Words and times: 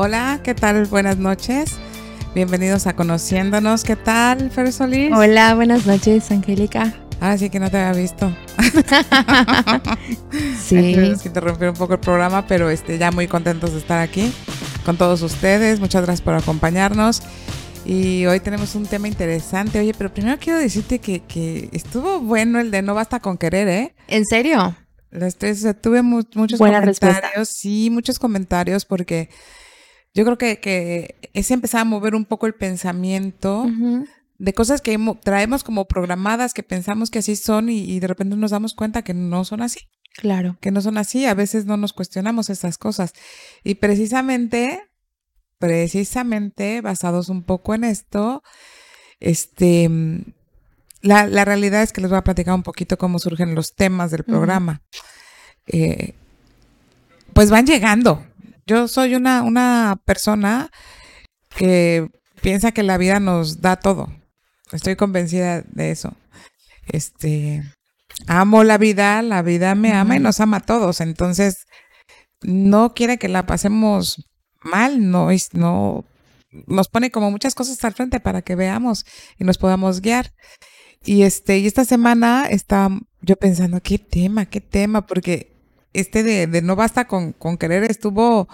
Hola, 0.00 0.38
¿qué 0.44 0.54
tal? 0.54 0.86
Buenas 0.86 1.18
noches. 1.18 1.72
Bienvenidos 2.32 2.86
a 2.86 2.94
Conociéndonos. 2.94 3.82
¿Qué 3.82 3.96
tal, 3.96 4.48
Fer 4.52 4.72
Solís? 4.72 5.10
Hola, 5.12 5.56
buenas 5.56 5.86
noches, 5.86 6.30
Angélica. 6.30 6.94
Ahora 7.18 7.36
sí 7.36 7.50
que 7.50 7.58
no 7.58 7.68
te 7.68 7.78
había 7.78 8.00
visto. 8.00 8.32
sí. 10.62 10.94
Tuvimos 10.94 11.20
que 11.20 11.26
interrumpir 11.26 11.70
un 11.70 11.74
poco 11.74 11.94
el 11.94 11.98
programa, 11.98 12.46
pero 12.46 12.70
este, 12.70 12.96
ya 12.96 13.10
muy 13.10 13.26
contentos 13.26 13.72
de 13.72 13.78
estar 13.78 13.98
aquí 13.98 14.32
con 14.84 14.96
todos 14.96 15.20
ustedes. 15.22 15.80
Muchas 15.80 16.04
gracias 16.04 16.22
por 16.22 16.34
acompañarnos. 16.34 17.20
Y 17.84 18.24
hoy 18.26 18.38
tenemos 18.38 18.76
un 18.76 18.86
tema 18.86 19.08
interesante. 19.08 19.80
Oye, 19.80 19.94
pero 19.98 20.14
primero 20.14 20.38
quiero 20.38 20.60
decirte 20.60 21.00
que, 21.00 21.24
que 21.24 21.70
estuvo 21.72 22.20
bueno 22.20 22.60
el 22.60 22.70
de 22.70 22.82
No 22.82 22.94
Basta 22.94 23.18
con 23.18 23.36
Querer, 23.36 23.66
¿eh? 23.66 23.94
¿En 24.06 24.24
serio? 24.26 24.76
tuve 25.80 26.02
muchos 26.02 26.58
comentarios. 26.58 27.48
Sí, 27.48 27.90
muchos 27.90 28.20
comentarios 28.20 28.84
porque 28.84 29.28
yo 30.18 30.24
creo 30.24 30.36
que, 30.36 30.58
que 30.58 31.14
es 31.32 31.48
empezar 31.52 31.82
a 31.82 31.84
mover 31.84 32.16
un 32.16 32.24
poco 32.24 32.48
el 32.48 32.54
pensamiento 32.54 33.66
de 34.36 34.52
cosas 34.52 34.80
que 34.80 34.98
traemos 35.22 35.62
como 35.62 35.86
programadas, 35.86 36.54
que 36.54 36.64
pensamos 36.64 37.08
que 37.08 37.20
así 37.20 37.36
son 37.36 37.68
y, 37.68 38.00
de 38.00 38.08
repente 38.08 38.34
nos 38.34 38.50
damos 38.50 38.74
cuenta 38.74 39.02
que 39.02 39.14
no 39.14 39.44
son 39.44 39.62
así. 39.62 39.78
Claro. 40.16 40.58
Que 40.60 40.72
no 40.72 40.80
son 40.80 40.98
así, 40.98 41.24
a 41.24 41.34
veces 41.34 41.66
no 41.66 41.76
nos 41.76 41.92
cuestionamos 41.92 42.50
esas 42.50 42.78
cosas. 42.78 43.12
Y 43.62 43.76
precisamente, 43.76 44.80
precisamente 45.58 46.80
basados 46.80 47.28
un 47.28 47.44
poco 47.44 47.76
en 47.76 47.84
esto, 47.84 48.42
este, 49.20 49.88
la, 51.00 51.28
la 51.28 51.44
realidad 51.44 51.84
es 51.84 51.92
que 51.92 52.00
les 52.00 52.10
voy 52.10 52.18
a 52.18 52.24
platicar 52.24 52.54
un 52.54 52.64
poquito 52.64 52.98
cómo 52.98 53.20
surgen 53.20 53.54
los 53.54 53.76
temas 53.76 54.10
del 54.10 54.24
programa. 54.24 54.82
Eh, 55.68 56.14
pues 57.34 57.50
van 57.50 57.66
llegando. 57.66 58.27
Yo 58.68 58.86
soy 58.86 59.14
una, 59.14 59.42
una 59.42 59.98
persona 60.04 60.70
que 61.56 62.06
piensa 62.42 62.72
que 62.72 62.82
la 62.82 62.98
vida 62.98 63.18
nos 63.18 63.62
da 63.62 63.76
todo. 63.76 64.12
Estoy 64.72 64.94
convencida 64.94 65.62
de 65.62 65.90
eso. 65.90 66.12
Este, 66.86 67.62
amo 68.26 68.64
la 68.64 68.76
vida, 68.76 69.22
la 69.22 69.40
vida 69.40 69.74
me 69.74 69.94
ama 69.94 70.16
y 70.16 70.20
nos 70.20 70.40
ama 70.40 70.58
a 70.58 70.66
todos. 70.66 71.00
Entonces, 71.00 71.64
no 72.42 72.92
quiere 72.92 73.16
que 73.16 73.28
la 73.28 73.46
pasemos 73.46 74.28
mal, 74.60 75.10
no, 75.10 75.28
no 75.54 76.04
nos 76.66 76.88
pone 76.88 77.10
como 77.10 77.30
muchas 77.30 77.54
cosas 77.54 77.82
al 77.84 77.94
frente 77.94 78.20
para 78.20 78.42
que 78.42 78.54
veamos 78.54 79.06
y 79.38 79.44
nos 79.44 79.56
podamos 79.56 80.02
guiar. 80.02 80.34
Y 81.02 81.22
este, 81.22 81.58
y 81.58 81.66
esta 81.66 81.86
semana 81.86 82.48
está 82.50 82.90
yo 83.22 83.36
pensando, 83.36 83.80
qué 83.80 83.98
tema, 83.98 84.44
qué 84.44 84.60
tema, 84.60 85.06
porque 85.06 85.57
este 85.92 86.22
de, 86.22 86.46
de 86.46 86.62
no 86.62 86.76
basta 86.76 87.06
con, 87.06 87.32
con 87.32 87.56
querer 87.56 87.84
estuvo 87.84 88.48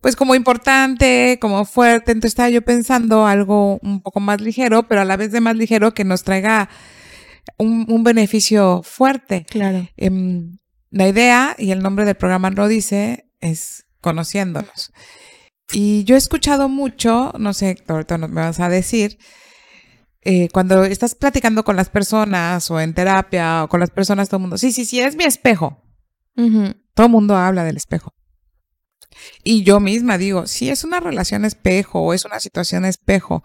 pues 0.00 0.16
como 0.16 0.34
importante, 0.34 1.38
como 1.40 1.64
fuerte. 1.64 2.12
Entonces 2.12 2.32
estaba 2.32 2.50
yo 2.50 2.62
pensando 2.62 3.26
algo 3.26 3.78
un 3.82 4.00
poco 4.00 4.20
más 4.20 4.40
ligero, 4.40 4.88
pero 4.88 5.02
a 5.02 5.04
la 5.04 5.16
vez 5.16 5.32
de 5.32 5.40
más 5.40 5.56
ligero 5.56 5.94
que 5.94 6.04
nos 6.04 6.24
traiga 6.24 6.68
un, 7.58 7.86
un 7.88 8.04
beneficio 8.04 8.82
fuerte. 8.82 9.46
Claro. 9.48 9.88
Em, 9.96 10.58
la 10.90 11.08
idea, 11.08 11.54
y 11.58 11.70
el 11.70 11.82
nombre 11.82 12.04
del 12.04 12.16
programa 12.16 12.50
lo 12.50 12.68
dice, 12.68 13.28
es 13.40 13.86
conociéndonos. 14.00 14.92
Y 15.72 16.04
yo 16.04 16.14
he 16.14 16.18
escuchado 16.18 16.68
mucho, 16.68 17.32
no 17.38 17.52
sé, 17.52 17.76
ahorita 17.88 18.18
me 18.18 18.28
vas 18.28 18.60
a 18.60 18.68
decir, 18.68 19.18
eh, 20.22 20.48
cuando 20.52 20.84
estás 20.84 21.14
platicando 21.14 21.64
con 21.64 21.76
las 21.76 21.88
personas 21.88 22.70
o 22.70 22.80
en 22.80 22.94
terapia 22.94 23.64
o 23.64 23.68
con 23.68 23.80
las 23.80 23.90
personas, 23.90 24.28
todo 24.28 24.38
el 24.38 24.42
mundo, 24.42 24.58
sí, 24.58 24.72
sí, 24.72 24.84
sí, 24.84 25.00
es 25.00 25.16
mi 25.16 25.24
espejo. 25.24 25.82
Todo 26.94 27.06
el 27.06 27.12
mundo 27.12 27.36
habla 27.36 27.64
del 27.64 27.76
espejo. 27.76 28.12
Y 29.42 29.62
yo 29.64 29.80
misma 29.80 30.18
digo, 30.18 30.46
si 30.46 30.68
es 30.68 30.84
una 30.84 31.00
relación 31.00 31.44
espejo 31.44 32.00
o 32.00 32.12
es 32.12 32.24
una 32.24 32.40
situación 32.40 32.84
espejo. 32.84 33.42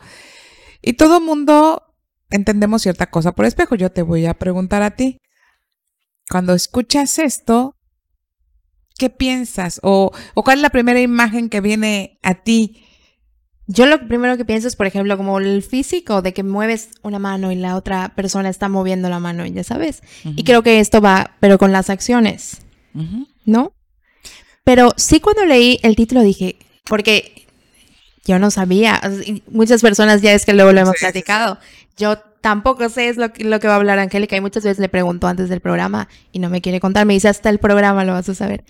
Y 0.82 0.94
todo 0.94 1.22
mundo 1.22 1.84
entendemos 2.30 2.82
cierta 2.82 3.10
cosa 3.10 3.34
por 3.34 3.46
espejo. 3.46 3.76
Yo 3.76 3.92
te 3.92 4.02
voy 4.02 4.26
a 4.26 4.34
preguntar 4.34 4.82
a 4.82 4.92
ti, 4.92 5.20
cuando 6.30 6.54
escuchas 6.54 7.20
esto, 7.20 7.76
¿qué 8.98 9.10
piensas? 9.10 9.80
O, 9.84 10.12
o 10.34 10.44
cuál 10.44 10.60
es 10.60 10.62
la 10.62 10.70
primera 10.70 11.02
imagen 11.02 11.50
que 11.50 11.62
viene 11.62 12.20
a 12.24 12.36
ti? 12.36 12.86
Yo 13.68 13.86
lo 13.86 14.08
primero 14.08 14.38
que 14.38 14.46
pienso 14.46 14.68
es, 14.68 14.76
por 14.76 14.88
ejemplo, 14.88 15.16
como 15.18 15.40
el 15.40 15.62
físico, 15.62 16.22
de 16.22 16.34
que 16.34 16.44
mueves 16.44 16.90
una 17.04 17.20
mano 17.20 17.52
y 17.52 17.56
la 17.56 17.76
otra 17.76 18.14
persona 18.16 18.50
está 18.50 18.68
moviendo 18.70 19.08
la 19.08 19.20
mano, 19.20 19.46
ya 19.46 19.64
sabes. 19.64 20.02
Y 20.24 20.44
creo 20.44 20.64
que 20.64 20.80
esto 20.80 21.00
va, 21.00 21.36
pero 21.40 21.58
con 21.58 21.72
las 21.72 21.90
acciones, 21.90 22.62
¿no? 23.46 23.74
Pero 24.64 24.92
sí 24.98 25.20
cuando 25.20 25.46
leí 25.46 25.80
el 25.84 25.96
título 25.96 26.22
dije, 26.22 26.58
porque 26.86 27.48
yo 28.26 28.40
no 28.40 28.52
sabía, 28.52 29.02
muchas 29.48 29.82
personas 29.82 30.22
ya 30.22 30.34
es 30.34 30.46
que 30.46 30.54
luego 30.54 30.72
lo 30.72 30.82
hemos 30.82 30.96
platicado, 31.00 31.58
yo 31.98 32.18
tampoco 32.42 32.90
sé 32.90 33.10
es 33.10 33.18
lo 33.18 33.32
que, 33.34 33.44
lo 33.44 33.60
que 33.60 33.68
va 33.68 33.74
a 33.74 33.78
hablar 33.78 34.00
Angélica 34.00 34.36
y 34.36 34.42
muchas 34.42 34.64
veces 34.64 34.80
le 34.80 34.90
pregunto 34.90 35.28
antes 35.28 35.50
del 35.50 35.62
programa 35.62 36.08
y 36.32 36.40
no 36.40 36.50
me 36.50 36.62
quiere 36.62 36.80
contar, 36.80 37.06
me 37.06 37.14
dice 37.14 37.30
hasta 37.30 37.50
el 37.50 37.60
programa 37.60 38.04
lo 38.04 38.14
vas 38.14 38.30
a 38.30 38.36
saber. 38.36 38.66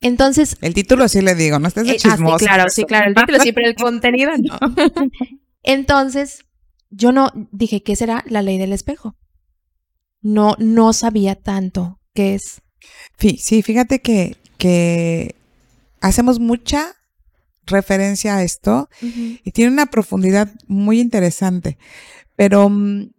Entonces... 0.00 0.56
El 0.60 0.74
título 0.74 1.08
sí 1.08 1.20
le 1.22 1.34
digo, 1.34 1.58
no 1.58 1.68
estés 1.68 1.86
de 1.86 1.96
chismosa. 1.96 2.24
Eh, 2.24 2.28
ah, 2.32 2.38
sí, 2.38 2.44
claro, 2.44 2.70
sí, 2.70 2.84
claro, 2.84 3.08
el 3.08 3.14
título 3.14 3.38
sí, 3.40 3.52
pero 3.52 3.68
el 3.68 3.74
contenido 3.74 4.32
no. 4.38 4.58
Entonces, 5.62 6.44
yo 6.90 7.12
no 7.12 7.30
dije, 7.50 7.82
¿qué 7.82 7.96
será 7.96 8.24
la 8.28 8.42
ley 8.42 8.58
del 8.58 8.72
espejo? 8.72 9.16
No, 10.20 10.54
no 10.58 10.92
sabía 10.92 11.34
tanto 11.34 12.00
qué 12.14 12.34
es. 12.34 12.62
Sí, 13.18 13.38
sí, 13.40 13.62
fíjate 13.62 14.00
que, 14.00 14.36
que 14.58 15.34
hacemos 16.00 16.38
mucha 16.38 16.96
referencia 17.66 18.36
a 18.36 18.42
esto 18.42 18.88
y 19.00 19.50
tiene 19.50 19.72
una 19.72 19.86
profundidad 19.86 20.50
muy 20.66 21.00
interesante. 21.00 21.78
Pero 22.36 22.68
mm, 22.68 23.10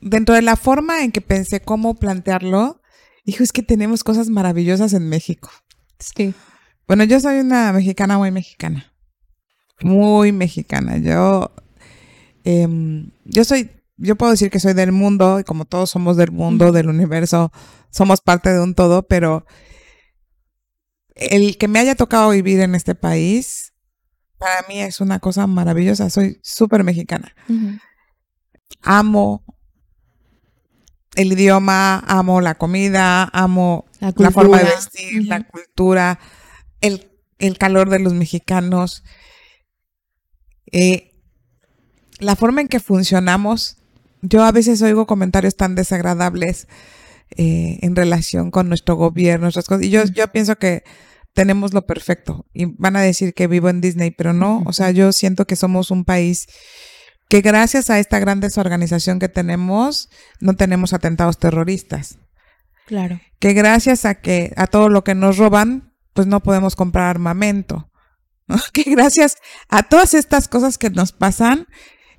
dentro 0.00 0.34
de 0.34 0.42
la 0.42 0.56
forma 0.56 1.04
en 1.04 1.12
que 1.12 1.20
pensé 1.20 1.60
cómo 1.60 1.94
plantearlo, 1.94 2.80
dijo, 3.24 3.42
es 3.42 3.52
que 3.52 3.62
tenemos 3.62 4.02
cosas 4.04 4.28
maravillosas 4.28 4.92
en 4.92 5.08
México. 5.08 5.50
Sí. 5.98 6.34
Bueno, 6.86 7.04
yo 7.04 7.20
soy 7.20 7.38
una 7.40 7.72
mexicana 7.72 8.18
muy 8.18 8.30
mexicana. 8.30 8.92
Muy 9.82 10.32
mexicana. 10.32 10.98
Yo, 10.98 11.52
em, 12.44 13.10
yo 13.24 13.44
soy, 13.44 13.70
yo 14.00 14.16
puedo 14.16 14.32
decir 14.32 14.50
que 14.50 14.60
soy 14.60 14.72
del 14.72 14.92
mundo, 14.92 15.40
y 15.40 15.44
como 15.44 15.66
todos 15.66 15.90
somos 15.90 16.16
del 16.16 16.32
mundo, 16.32 16.72
del 16.72 16.88
universo, 16.88 17.52
somos 17.90 18.20
parte 18.20 18.50
de 18.52 18.60
un 18.60 18.74
todo, 18.74 19.06
pero 19.06 19.46
el 21.14 21.58
que 21.58 21.68
me 21.68 21.78
haya 21.78 21.94
tocado 21.94 22.30
vivir 22.30 22.60
en 22.60 22.74
este 22.74 22.94
país, 22.94 23.74
para 24.38 24.66
mí 24.68 24.80
es 24.80 25.00
una 25.00 25.20
cosa 25.20 25.46
maravillosa. 25.46 26.08
Soy 26.08 26.40
súper 26.42 26.82
mexicana. 26.82 27.34
Amo 28.80 29.44
el 31.14 31.32
idioma, 31.32 31.98
amo 32.06 32.40
la 32.40 32.54
comida, 32.56 33.24
amo 33.32 33.84
la, 34.00 34.30
forma 34.30 34.58
de 34.58 34.64
vestir, 34.64 35.26
la 35.26 35.46
cultura, 35.46 36.18
el, 36.80 37.10
el, 37.38 37.58
calor 37.58 37.90
de 37.90 37.98
los 37.98 38.14
mexicanos, 38.14 39.02
eh, 40.72 41.12
la 42.18 42.36
forma 42.36 42.60
en 42.62 42.68
que 42.68 42.80
funcionamos. 42.80 43.76
Yo 44.22 44.44
a 44.44 44.52
veces 44.52 44.82
oigo 44.82 45.06
comentarios 45.06 45.56
tan 45.56 45.74
desagradables 45.74 46.68
eh, 47.36 47.78
en 47.82 47.96
relación 47.96 48.50
con 48.50 48.68
nuestro 48.68 48.96
gobierno, 48.96 49.44
nuestras 49.44 49.66
cosas. 49.66 49.84
Y 49.84 49.90
yo, 49.90 50.04
yo 50.04 50.28
pienso 50.28 50.56
que 50.56 50.82
tenemos 51.32 51.72
lo 51.72 51.86
perfecto. 51.86 52.46
Y 52.52 52.66
van 52.66 52.96
a 52.96 53.00
decir 53.00 53.34
que 53.34 53.46
vivo 53.46 53.68
en 53.68 53.80
Disney, 53.80 54.10
pero 54.10 54.32
no. 54.32 54.62
O 54.66 54.72
sea, 54.72 54.90
yo 54.90 55.12
siento 55.12 55.46
que 55.46 55.56
somos 55.56 55.90
un 55.90 56.04
país 56.04 56.46
que 57.28 57.40
gracias 57.42 57.90
a 57.90 58.00
esta 58.00 58.18
gran 58.18 58.40
desorganización 58.40 59.20
que 59.20 59.28
tenemos, 59.28 60.08
no 60.40 60.56
tenemos 60.56 60.92
atentados 60.92 61.38
terroristas. 61.38 62.18
Claro. 62.86 63.20
Que 63.38 63.52
gracias 63.52 64.04
a 64.04 64.16
que 64.16 64.52
a 64.56 64.66
todo 64.66 64.88
lo 64.88 65.04
que 65.04 65.14
nos 65.14 65.38
roban, 65.38 65.94
pues 66.12 66.26
no 66.26 66.40
podemos 66.40 66.74
comprar 66.74 67.08
armamento. 67.08 67.88
Que 68.72 68.82
gracias 68.82 69.36
a 69.68 69.84
todas 69.84 70.12
estas 70.12 70.48
cosas 70.48 70.76
que 70.76 70.90
nos 70.90 71.12
pasan, 71.12 71.68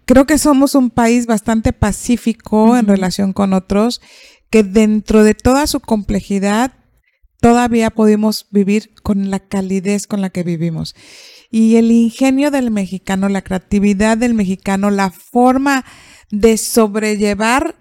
creo 0.06 0.25
que 0.25 0.38
somos 0.38 0.75
un 0.75 0.89
país 0.89 1.25
bastante 1.25 1.74
pacífico 1.74 2.77
en 2.77 2.88
relación 2.88 3.33
con 3.33 3.53
otros, 3.53 4.01
que 4.50 4.63
dentro 4.63 5.24
de 5.24 5.33
toda 5.33 5.68
su 5.68 5.80
complejidad 5.80 6.74
todavía 7.39 7.89
podemos 7.89 8.48
vivir 8.51 8.94
con 9.01 9.31
la 9.31 9.39
calidez 9.39 10.07
con 10.07 10.21
la 10.21 10.30
que 10.30 10.44
vivimos. 10.44 10.95
Y 11.50 11.75
el 11.75 11.92
ingenio 11.92 12.51
del 12.51 12.71
mexicano, 12.71 13.27
la 13.27 13.42
creatividad 13.42 14.18
del 14.18 14.33
mexicano, 14.33 14.89
la 14.89 15.09
forma 15.09 15.83
de 16.30 16.57
sobrellevar 16.57 17.75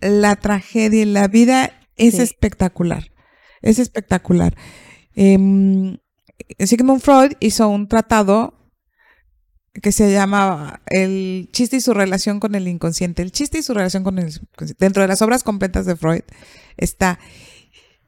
la 0.00 0.36
tragedia 0.36 1.02
y 1.02 1.06
la 1.06 1.28
vida 1.28 1.72
es 1.96 2.18
espectacular. 2.18 3.10
Es 3.60 3.78
espectacular. 3.78 4.56
Eh, 5.14 5.98
Sigmund 6.58 7.00
Freud 7.00 7.32
hizo 7.40 7.68
un 7.68 7.88
tratado 7.88 8.59
que 9.74 9.92
se 9.92 10.10
llama 10.12 10.80
El 10.86 11.48
chiste 11.52 11.76
y 11.76 11.80
su 11.80 11.94
relación 11.94 12.40
con 12.40 12.54
el 12.54 12.66
inconsciente. 12.68 13.22
El 13.22 13.32
chiste 13.32 13.58
y 13.58 13.62
su 13.62 13.74
relación 13.74 14.02
con 14.02 14.18
el 14.18 14.28
inconsciente. 14.28 14.84
Dentro 14.84 15.02
de 15.02 15.08
las 15.08 15.22
obras 15.22 15.42
completas 15.42 15.86
de 15.86 15.96
Freud 15.96 16.22
está 16.76 17.18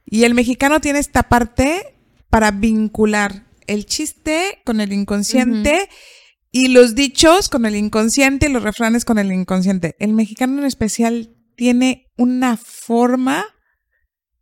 y 0.05 0.25
el 0.25 0.33
mexicano 0.33 0.81
tiene 0.81 0.99
esta 0.99 1.23
parte 1.23 1.95
para 2.29 2.51
vincular 2.51 3.45
el 3.67 3.85
chiste 3.85 4.61
con 4.65 4.81
el 4.81 4.91
inconsciente 4.91 5.89
y 6.51 6.67
los 6.67 6.95
dichos 6.95 7.49
con 7.49 7.65
el 7.65 7.75
inconsciente 7.75 8.47
y 8.47 8.51
los 8.51 8.63
refranes 8.63 9.05
con 9.05 9.17
el 9.17 9.31
inconsciente. 9.31 9.95
El 9.99 10.13
mexicano 10.13 10.59
en 10.59 10.65
especial 10.65 11.35
tiene 11.55 12.11
una 12.17 12.57
forma 12.57 13.45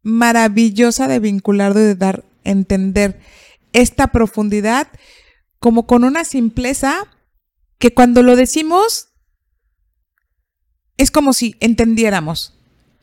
maravillosa 0.02 1.08
de 1.08 1.20
vincular, 1.20 1.74
de 1.74 1.96
dar, 1.96 2.26
entender 2.44 3.20
esta 3.72 4.08
profundidad 4.08 4.88
como 5.62 5.86
con 5.86 6.04
una 6.04 6.26
simpleza 6.26 7.08
que 7.78 7.94
cuando 7.94 8.24
lo 8.24 8.36
decimos 8.36 9.10
es 10.98 11.12
como 11.12 11.34
si 11.34 11.56
entendiéramos 11.60 12.56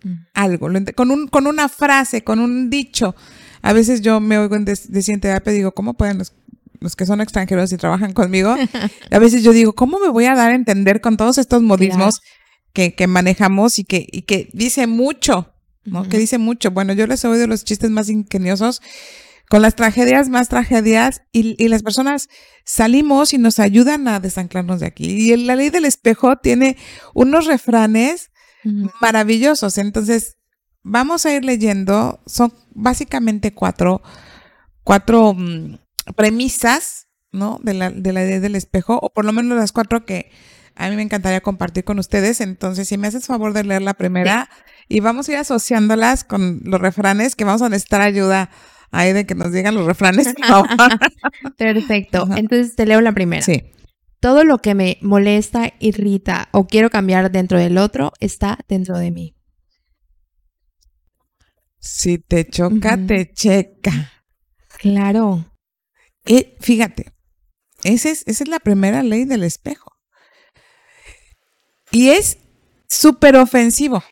mm. 0.02 0.12
algo, 0.34 0.68
con, 0.94 1.10
un, 1.12 1.28
con 1.28 1.46
una 1.46 1.68
frase, 1.68 2.24
con 2.24 2.40
un 2.40 2.68
dicho. 2.68 3.14
A 3.62 3.72
veces 3.72 4.02
yo 4.02 4.20
me 4.20 4.38
oigo 4.38 4.56
en 4.56 4.64
decir 4.64 5.20
terapia 5.20 5.52
y 5.52 5.56
digo, 5.56 5.72
¿cómo 5.72 5.94
pueden 5.94 6.18
los, 6.18 6.96
que 6.96 7.06
son 7.06 7.20
extranjeros 7.20 7.72
y 7.72 7.76
trabajan 7.76 8.12
conmigo? 8.12 8.56
a 9.10 9.18
veces 9.20 9.44
yo 9.44 9.52
digo, 9.52 9.72
¿cómo 9.74 10.00
me 10.00 10.08
voy 10.08 10.24
a 10.24 10.34
dar 10.34 10.50
a 10.50 10.56
entender 10.56 11.00
con 11.00 11.16
todos 11.16 11.38
estos 11.38 11.62
modismos 11.62 12.22
que, 12.72 13.06
manejamos 13.06 13.78
y 13.78 13.84
que, 13.84 14.04
y 14.10 14.22
que 14.22 14.50
dice 14.52 14.88
mucho, 14.88 15.52
¿no? 15.84 16.08
Que 16.08 16.18
dice 16.18 16.38
mucho. 16.38 16.72
Bueno, 16.72 16.92
yo 16.92 17.06
les 17.06 17.22
he 17.22 17.28
oído 17.28 17.46
los 17.46 17.64
chistes 17.64 17.90
más 17.90 18.08
ingeniosos 18.08 18.82
con 19.48 19.62
las 19.62 19.74
tragedias 19.74 20.28
más 20.28 20.48
tragedias 20.48 21.22
y, 21.32 21.68
las 21.68 21.82
personas 21.82 22.28
salimos 22.64 23.32
y 23.32 23.38
nos 23.38 23.58
ayudan 23.58 24.06
a 24.08 24.20
desanclarnos 24.20 24.80
de 24.80 24.86
aquí. 24.86 25.32
Y 25.32 25.36
la 25.36 25.56
ley 25.56 25.70
del 25.70 25.86
espejo 25.86 26.36
tiene 26.36 26.76
unos 27.14 27.46
refranes 27.46 28.30
maravillosos. 29.00 29.78
Entonces, 29.78 30.36
vamos 30.82 31.24
a 31.24 31.34
ir 31.34 31.44
leyendo. 31.44 32.20
Son 32.26 32.52
básicamente 32.70 33.54
cuatro, 33.54 34.02
cuatro 34.84 35.32
mm, 35.34 35.78
premisas, 36.14 37.08
¿no? 37.32 37.58
De 37.62 37.72
la, 37.72 37.90
de 37.90 38.12
la 38.12 38.24
ley 38.24 38.40
del 38.40 38.54
espejo, 38.54 38.98
o 39.00 39.10
por 39.10 39.24
lo 39.24 39.32
menos 39.32 39.56
las 39.56 39.72
cuatro 39.72 40.04
que 40.04 40.30
a 40.76 40.90
mí 40.90 40.96
me 40.96 41.02
encantaría 41.02 41.40
compartir 41.40 41.84
con 41.84 41.98
ustedes. 41.98 42.42
Entonces, 42.42 42.86
si 42.86 42.98
me 42.98 43.08
haces 43.08 43.26
favor 43.26 43.54
de 43.54 43.64
leer 43.64 43.80
la 43.80 43.94
primera 43.94 44.50
y 44.88 45.00
vamos 45.00 45.28
a 45.28 45.32
ir 45.32 45.38
asociándolas 45.38 46.24
con 46.24 46.60
los 46.64 46.80
refranes 46.80 47.34
que 47.34 47.44
vamos 47.44 47.62
a 47.62 47.70
necesitar 47.70 48.02
ayuda 48.02 48.50
ahí 48.90 49.12
de 49.12 49.26
que 49.26 49.34
nos 49.34 49.52
digan 49.52 49.74
los 49.74 49.86
refranes. 49.86 50.34
Perfecto. 51.56 52.26
Entonces 52.36 52.74
te 52.74 52.86
leo 52.86 53.00
la 53.00 53.12
primera. 53.12 53.42
Sí. 53.42 53.70
Todo 54.20 54.44
lo 54.44 54.58
que 54.58 54.74
me 54.74 54.98
molesta, 55.00 55.72
irrita 55.78 56.48
o 56.52 56.66
quiero 56.66 56.90
cambiar 56.90 57.30
dentro 57.30 57.58
del 57.58 57.78
otro 57.78 58.12
está 58.20 58.58
dentro 58.68 58.98
de 58.98 59.10
mí. 59.10 59.36
Si 61.78 62.18
te 62.18 62.46
choca, 62.46 62.98
te 63.06 63.32
checa. 63.32 64.12
Claro. 64.78 65.54
Y 66.26 66.54
fíjate, 66.60 67.12
esa 67.84 68.10
es, 68.10 68.24
esa 68.26 68.44
es 68.44 68.50
la 68.50 68.58
primera 68.58 69.02
ley 69.02 69.24
del 69.24 69.44
espejo. 69.44 69.92
Y 71.90 72.08
es 72.10 72.38
súper 72.88 73.36
ofensivo. 73.36 74.02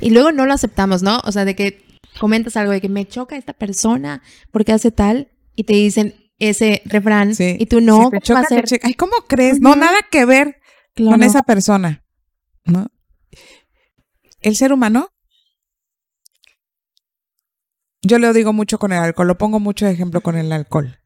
Y 0.00 0.10
luego 0.10 0.32
no 0.32 0.46
lo 0.46 0.52
aceptamos, 0.52 1.02
¿no? 1.02 1.20
O 1.24 1.32
sea, 1.32 1.44
de 1.44 1.54
que 1.54 1.84
comentas 2.18 2.56
algo 2.56 2.72
de 2.72 2.80
que 2.80 2.88
me 2.88 3.06
choca 3.06 3.36
esta 3.36 3.52
persona 3.52 4.22
porque 4.50 4.72
hace 4.72 4.90
tal 4.90 5.30
y 5.54 5.64
te 5.64 5.74
dicen 5.74 6.14
ese 6.38 6.82
refrán 6.84 7.32
y 7.38 7.66
tú 7.66 7.80
no, 7.80 8.10
¿cómo, 8.10 8.20
choca, 8.20 8.46
Ay, 8.82 8.94
¿cómo 8.94 9.12
crees? 9.26 9.60
No, 9.60 9.74
nada 9.74 9.96
que 10.10 10.24
ver 10.24 10.60
con 10.96 11.22
esa 11.22 11.42
persona, 11.42 12.04
¿no? 12.64 12.86
El 14.40 14.56
ser 14.56 14.72
humano, 14.72 15.08
yo 18.02 18.18
lo 18.18 18.32
digo 18.32 18.52
mucho 18.52 18.78
con 18.78 18.92
el 18.92 18.98
alcohol, 18.98 19.26
lo 19.26 19.38
pongo 19.38 19.58
mucho 19.58 19.86
de 19.86 19.92
ejemplo 19.92 20.20
con 20.20 20.36
el 20.36 20.52
alcohol. 20.52 21.00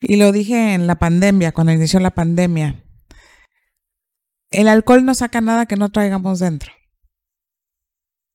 Y 0.00 0.16
lo 0.16 0.32
dije 0.32 0.72
en 0.72 0.86
la 0.86 0.98
pandemia, 0.98 1.52
cuando 1.52 1.74
inició 1.74 2.00
la 2.00 2.10
pandemia. 2.10 2.82
El 4.50 4.68
alcohol 4.68 5.04
no 5.04 5.14
saca 5.14 5.42
nada 5.42 5.66
que 5.66 5.76
no 5.76 5.90
traigamos 5.90 6.38
dentro. 6.38 6.72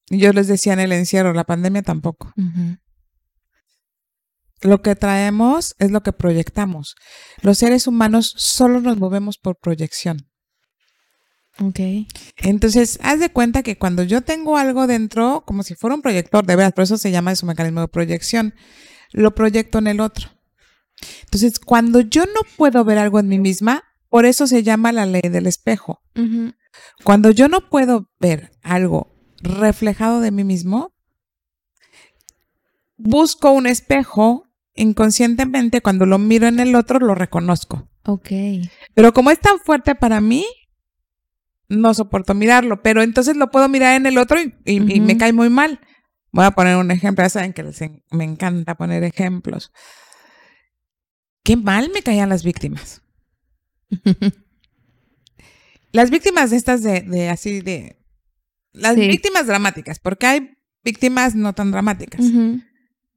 Yo 0.10 0.32
les 0.34 0.48
decía 0.48 0.74
en 0.74 0.80
el 0.80 0.92
encierro, 0.92 1.34
la 1.34 1.44
pandemia 1.44 1.82
tampoco. 1.82 2.34
Lo 4.62 4.82
que 4.82 4.96
traemos 4.96 5.76
es 5.80 5.92
lo 5.92 6.02
que 6.02 6.14
proyectamos. 6.14 6.96
Los 7.42 7.58
seres 7.58 7.88
humanos 7.88 8.34
solo 8.38 8.82
nos 8.82 8.98
movemos 8.98 9.38
por 9.38 9.58
proyección. 9.58 10.30
Ok. 11.60 11.80
Entonces, 12.38 13.00
haz 13.02 13.20
de 13.20 13.32
cuenta 13.32 13.64
que 13.64 13.78
cuando 13.78 14.04
yo 14.04 14.22
tengo 14.22 14.58
algo 14.58 14.88
dentro, 14.88 15.44
como 15.46 15.64
si 15.64 15.76
fuera 15.76 15.96
un 15.96 16.02
proyector, 16.02 16.46
de 16.46 16.56
verdad, 16.56 16.74
por 16.74 16.84
eso 16.84 16.98
se 16.98 17.12
llama 17.12 17.36
su 17.36 17.46
mecanismo 17.46 17.82
de 17.82 17.88
proyección, 17.88 18.54
lo 19.12 19.34
proyecto 19.34 19.78
en 19.80 19.88
el 19.88 20.02
otro. 20.02 20.30
Entonces, 21.24 21.60
cuando 21.60 22.02
yo 22.02 22.26
no 22.26 22.42
puedo 22.58 22.84
ver 22.84 22.98
algo 22.98 23.20
en 23.20 23.28
mí 23.28 23.40
misma, 23.40 23.84
por 24.10 24.26
eso 24.26 24.48
se 24.48 24.64
llama 24.64 24.92
la 24.92 25.06
ley 25.06 25.22
del 25.30 25.48
espejo. 25.48 26.02
Cuando 27.04 27.32
yo 27.32 27.48
no 27.48 27.70
puedo 27.70 28.10
ver 28.20 28.52
algo 28.62 29.15
reflejado 29.46 30.20
de 30.20 30.32
mí 30.32 30.44
mismo, 30.44 30.94
busco 32.98 33.52
un 33.52 33.68
espejo 33.68 34.48
inconscientemente, 34.76 35.82
cuando 35.82 36.06
lo 36.06 36.18
miro 36.18 36.48
en 36.48 36.60
el 36.60 36.76
otro, 36.76 37.00
lo 37.00 37.16
reconozco. 37.16 37.88
Ok. 38.06 38.30
Pero 38.94 39.14
como 39.14 39.32
es 39.32 39.40
tan 39.40 39.60
fuerte 39.60 39.96
para 39.96 40.22
mí, 40.22 40.46
no 41.68 41.94
soporto 41.94 42.34
mirarlo, 42.34 42.82
pero 42.84 43.02
entonces 43.02 43.36
lo 43.36 43.50
puedo 43.50 43.70
mirar 43.70 43.96
en 43.96 44.06
el 44.06 44.18
otro 44.18 44.38
y, 44.42 44.80
me 44.80 45.18
cae 45.18 45.34
muy 45.34 45.50
mal. 45.50 45.80
Voy 46.32 46.46
a 46.46 46.52
poner 46.52 46.76
un 46.76 46.92
ejemplo, 46.92 47.24
ya 47.24 47.30
saben 47.30 47.54
que 47.54 47.64
me 48.12 48.24
encanta 48.26 48.76
poner 48.76 49.04
ejemplos. 49.04 49.72
Qué 51.44 51.56
mal 51.56 51.90
me 51.94 52.02
caían 52.02 52.30
las 52.30 52.44
víctimas. 52.44 53.02
las 55.92 56.10
víctimas 56.10 56.50
de 56.52 56.58
estas 56.58 56.84
de, 56.84 57.02
de 57.02 57.30
así 57.30 57.62
de 57.62 58.05
las 58.76 58.96
víctimas 58.96 59.48
dramáticas, 59.48 60.00
porque 60.00 60.26
hay 60.28 60.58
víctimas 60.84 61.36
no 61.36 61.54
tan 61.54 61.72
dramáticas, 61.72 62.22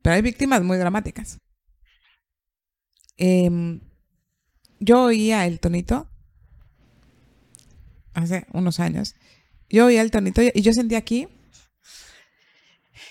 pero 0.03 0.17
hay 0.17 0.23
víctimas 0.23 0.63
muy 0.63 0.79
dramáticas. 0.79 1.39
Em, 3.17 3.81
yo 4.79 5.05
oía 5.05 5.47
el 5.47 5.61
tonito 5.61 6.09
hace 8.15 8.47
unos 8.53 8.81
años. 8.81 9.17
Yo 9.69 9.87
oía 9.87 10.03
el 10.03 10.11
tonito 10.11 10.41
y 10.43 10.63
yo 10.63 10.73
sentía 10.73 10.99
aquí 10.99 11.29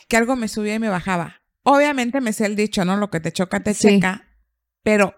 que 0.07 0.17
algo 0.17 0.35
me 0.35 0.47
subía 0.47 0.75
y 0.75 0.79
me 0.79 0.89
bajaba. 0.89 1.41
Obviamente 1.63 2.21
me 2.21 2.33
sé 2.33 2.45
el 2.45 2.55
dicho, 2.55 2.85
¿no? 2.85 2.97
Lo 2.97 3.09
que 3.09 3.19
te 3.19 3.31
choca, 3.31 3.59
te 3.59 3.75
checa. 3.75 4.27
Pero 4.83 5.13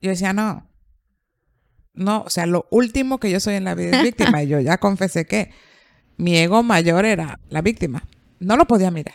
yo 0.00 0.10
decía, 0.10 0.32
no. 0.32 0.68
No, 1.94 2.22
o 2.22 2.30
sea, 2.30 2.46
lo 2.46 2.68
último 2.70 3.18
que 3.18 3.30
yo 3.30 3.40
soy 3.40 3.54
en 3.54 3.64
la 3.64 3.74
vida 3.74 3.98
es 3.98 4.02
víctima. 4.02 4.42
y 4.42 4.48
yo 4.48 4.60
ya 4.60 4.78
confesé 4.78 5.26
que 5.26 5.50
mi 6.20 6.36
ego 6.36 6.62
mayor 6.62 7.04
era 7.04 7.40
la 7.48 7.62
víctima. 7.62 8.04
No 8.38 8.56
lo 8.56 8.66
podía 8.66 8.90
mirar. 8.90 9.14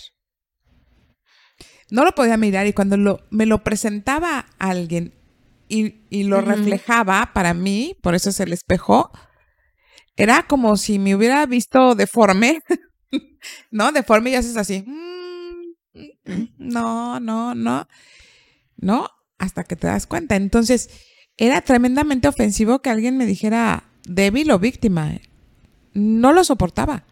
No 1.92 2.04
lo 2.04 2.14
podía 2.14 2.36
mirar 2.36 2.66
y 2.66 2.74
cuando 2.74 2.98
lo, 2.98 3.22
me 3.30 3.46
lo 3.46 3.64
presentaba 3.64 4.48
alguien 4.58 5.14
y, 5.68 6.24
lo 6.24 6.42
reflejaba 6.42 7.32
para 7.34 7.54
mí, 7.54 7.96
por 8.02 8.16
eso 8.16 8.30
es 8.30 8.40
el 8.40 8.54
espejo, 8.54 9.12
era 10.16 10.44
como 10.44 10.78
si 10.78 11.00
me 11.00 11.16
hubiera 11.16 11.46
visto 11.46 11.96
deforme, 11.96 12.62
¿no? 13.72 13.92
Deforme 13.92 14.32
y 14.32 14.36
haces 14.36 14.58
así. 14.58 14.84
Mm, 14.86 16.48
no, 16.58 17.20
no, 17.20 17.54
no. 17.54 17.88
No, 18.78 19.10
hasta 19.38 19.64
que 19.64 19.76
te 19.76 19.88
das 19.88 20.08
cuenta. 20.08 20.36
Entonces, 20.36 20.90
era 21.38 21.62
tremendamente 21.62 22.28
ofensivo 22.28 22.82
que 22.82 22.90
alguien 22.90 23.18
me 23.18 23.26
dijera 23.26 23.84
débil 24.08 24.52
o 24.52 24.60
víctima 24.60 25.20
no 25.96 26.34
lo 26.34 26.44
soportaba. 26.44 27.06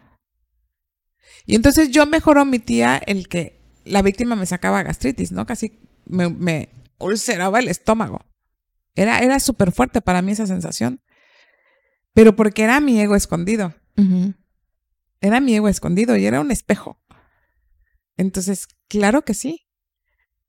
Y 1.46 1.56
entonces 1.56 1.90
yo 1.90 2.06
mejor 2.06 2.38
omitía 2.38 2.96
el 2.98 3.28
que 3.28 3.60
la 3.84 4.02
víctima 4.02 4.36
me 4.36 4.46
sacaba 4.46 4.82
gastritis, 4.82 5.32
¿no? 5.32 5.46
Casi 5.46 5.80
me, 6.06 6.68
ulceraba 6.98 7.58
el 7.58 7.68
estómago. 7.68 8.24
Era, 8.94 9.18
era 9.18 9.40
súper 9.40 9.72
fuerte 9.72 10.00
para 10.00 10.22
mí 10.22 10.32
esa 10.32 10.46
sensación. 10.46 11.02
Pero 12.12 12.36
porque 12.36 12.62
era 12.62 12.80
mi 12.80 13.00
ego 13.00 13.16
escondido. 13.16 13.74
Era 15.20 15.40
mi 15.40 15.54
ego 15.54 15.68
escondido 15.68 16.16
y 16.16 16.26
era 16.26 16.40
un 16.40 16.50
espejo. 16.50 17.00
Entonces, 18.16 18.68
claro 18.88 19.22
que 19.22 19.34
sí. 19.34 19.66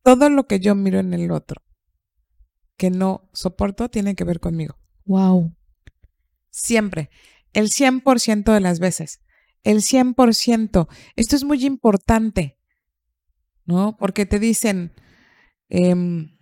Todo 0.04 0.30
lo 0.30 0.46
que 0.46 0.60
yo 0.60 0.76
miro 0.76 1.00
en 1.00 1.14
el 1.14 1.32
otro 1.32 1.64
que 2.78 2.90
no 2.90 3.30
soporto 3.34 3.90
tiene 3.90 4.16
que 4.16 4.26
ver 4.26 4.40
conmigo. 4.40 4.78
Wow. 5.06 5.56
Siempre 6.52 7.10
el 7.56 7.70
100% 7.70 8.54
de 8.54 8.60
las 8.60 8.80
veces. 8.80 9.22
El 9.64 9.78
100%. 9.78 10.88
Esto 11.16 11.36
es 11.36 11.44
muy 11.44 11.66
importante, 11.66 12.60
¿no? 13.66 13.96
Porque 13.98 14.26
te 14.26 14.40
dicen, 14.40 14.94
em, 15.70 16.38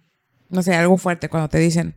no 0.50 0.64
sé, 0.64 0.74
algo 0.74 0.98
fuerte 0.98 1.30
cuando 1.30 1.50
te 1.50 1.60
dicen, 1.60 1.96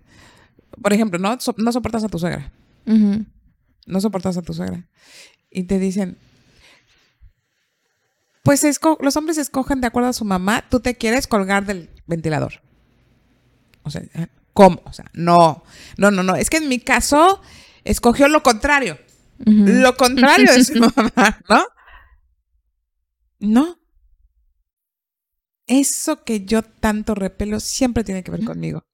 por 0.83 0.93
ejemplo, 0.93 1.19
no, 1.19 1.37
no 1.57 1.73
soportas 1.73 2.05
a 2.05 2.09
tu 2.09 2.19
suegra. 2.19 2.53
No 2.85 4.01
soportas 4.01 4.37
a 4.37 4.43
tu 4.43 4.53
suegra. 4.53 4.87
Y 5.51 5.65
te 5.65 5.79
dicen, 5.79 6.19
pues 8.43 8.63
los 9.01 9.17
hombres 9.17 9.39
escogen 9.39 9.81
de 9.81 9.87
acuerdo 9.87 10.11
a 10.11 10.13
su 10.13 10.27
mamá, 10.27 10.65
tú 10.69 10.81
te 10.81 10.95
quieres 10.95 11.27
colgar 11.27 11.65
del 11.65 11.89
ventilador. 12.07 12.61
O 13.83 13.91
sea, 13.91 14.03
¿cómo? 14.53 14.83
O 14.85 14.93
sea, 14.93 15.07
no, 15.15 15.65
no, 15.97 16.11
no, 16.11 16.23
no. 16.23 16.37
Es 16.37 16.51
que 16.51 16.59
en 16.59 16.69
mi 16.69 16.81
caso 16.81 17.41
escogió 17.85 18.29
lo 18.29 18.43
contrario. 18.43 18.99
Lo 19.39 19.97
contrario 19.97 20.65
su 20.65 20.79
mamá, 20.97 21.41
¿no? 21.49 21.65
No. 23.39 23.79
Eso 25.67 26.25
que 26.25 26.45
yo 26.45 26.63
tanto 26.63 27.15
repelo 27.15 27.61
siempre 27.61 28.05
tiene 28.05 28.23
que 28.23 28.31
ver 28.31 28.45
conmigo. 28.45 28.85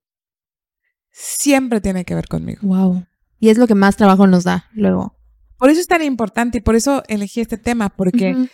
Siempre 1.11 1.80
tiene 1.80 2.04
que 2.04 2.14
ver 2.14 2.26
conmigo. 2.26 2.61
Wow. 2.62 3.06
Y 3.38 3.50
es 3.50 3.58
lo 3.58 3.66
que 3.66 3.75
más 3.75 3.96
trabajo 3.96 4.26
nos 4.26 4.44
da 4.44 4.70
luego. 4.72 5.16
Por 5.58 5.70
eso 5.70 5.80
es 5.80 5.87
tan 5.87 6.02
importante 6.02 6.58
y 6.58 6.61
por 6.61 6.75
eso 6.75 7.02
elegí 7.06 7.40
este 7.40 7.58
tema, 7.58 7.90
porque 7.90 8.49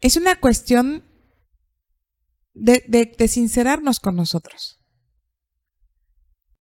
es 0.00 0.16
una 0.16 0.36
cuestión 0.38 1.02
de, 2.52 2.84
de, 2.86 3.28
sincerarnos 3.28 3.98
con 3.98 4.16
nosotros. 4.16 4.80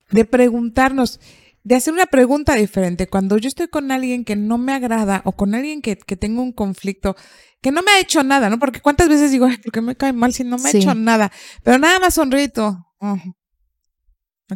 De 0.09 0.25
preguntarnos, 0.25 1.19
de 1.63 1.75
hacer 1.75 1.93
una 1.93 2.05
pregunta 2.05 2.55
diferente. 2.55 3.07
Cuando 3.07 3.37
yo 3.37 3.47
estoy 3.47 3.67
con 3.67 3.91
alguien 3.91 4.25
que 4.25 4.35
no 4.35 4.57
me 4.57 4.73
agrada 4.73 5.21
o 5.25 5.31
con 5.31 5.55
alguien 5.55 5.81
que, 5.81 5.97
que 5.97 6.17
tengo 6.17 6.41
un 6.41 6.51
conflicto, 6.51 7.15
que 7.61 7.71
no 7.71 7.81
me 7.81 7.91
ha 7.91 7.99
hecho 7.99 8.23
nada, 8.23 8.49
¿no? 8.49 8.59
Porque 8.59 8.81
cuántas 8.81 9.07
veces 9.07 9.31
digo, 9.31 9.45
ay, 9.45 9.57
¿por 9.57 9.71
qué 9.71 9.81
me 9.81 9.95
cae 9.95 10.11
mal 10.13 10.33
si 10.33 10.43
no 10.43 10.57
me 10.57 10.69
ha 10.69 10.71
hecho 10.71 10.93
nada? 10.93 11.31
Pero 11.63 11.77
nada 11.77 11.99
más 11.99 12.15
sonrito. 12.15 12.85
Oh, 12.99 13.17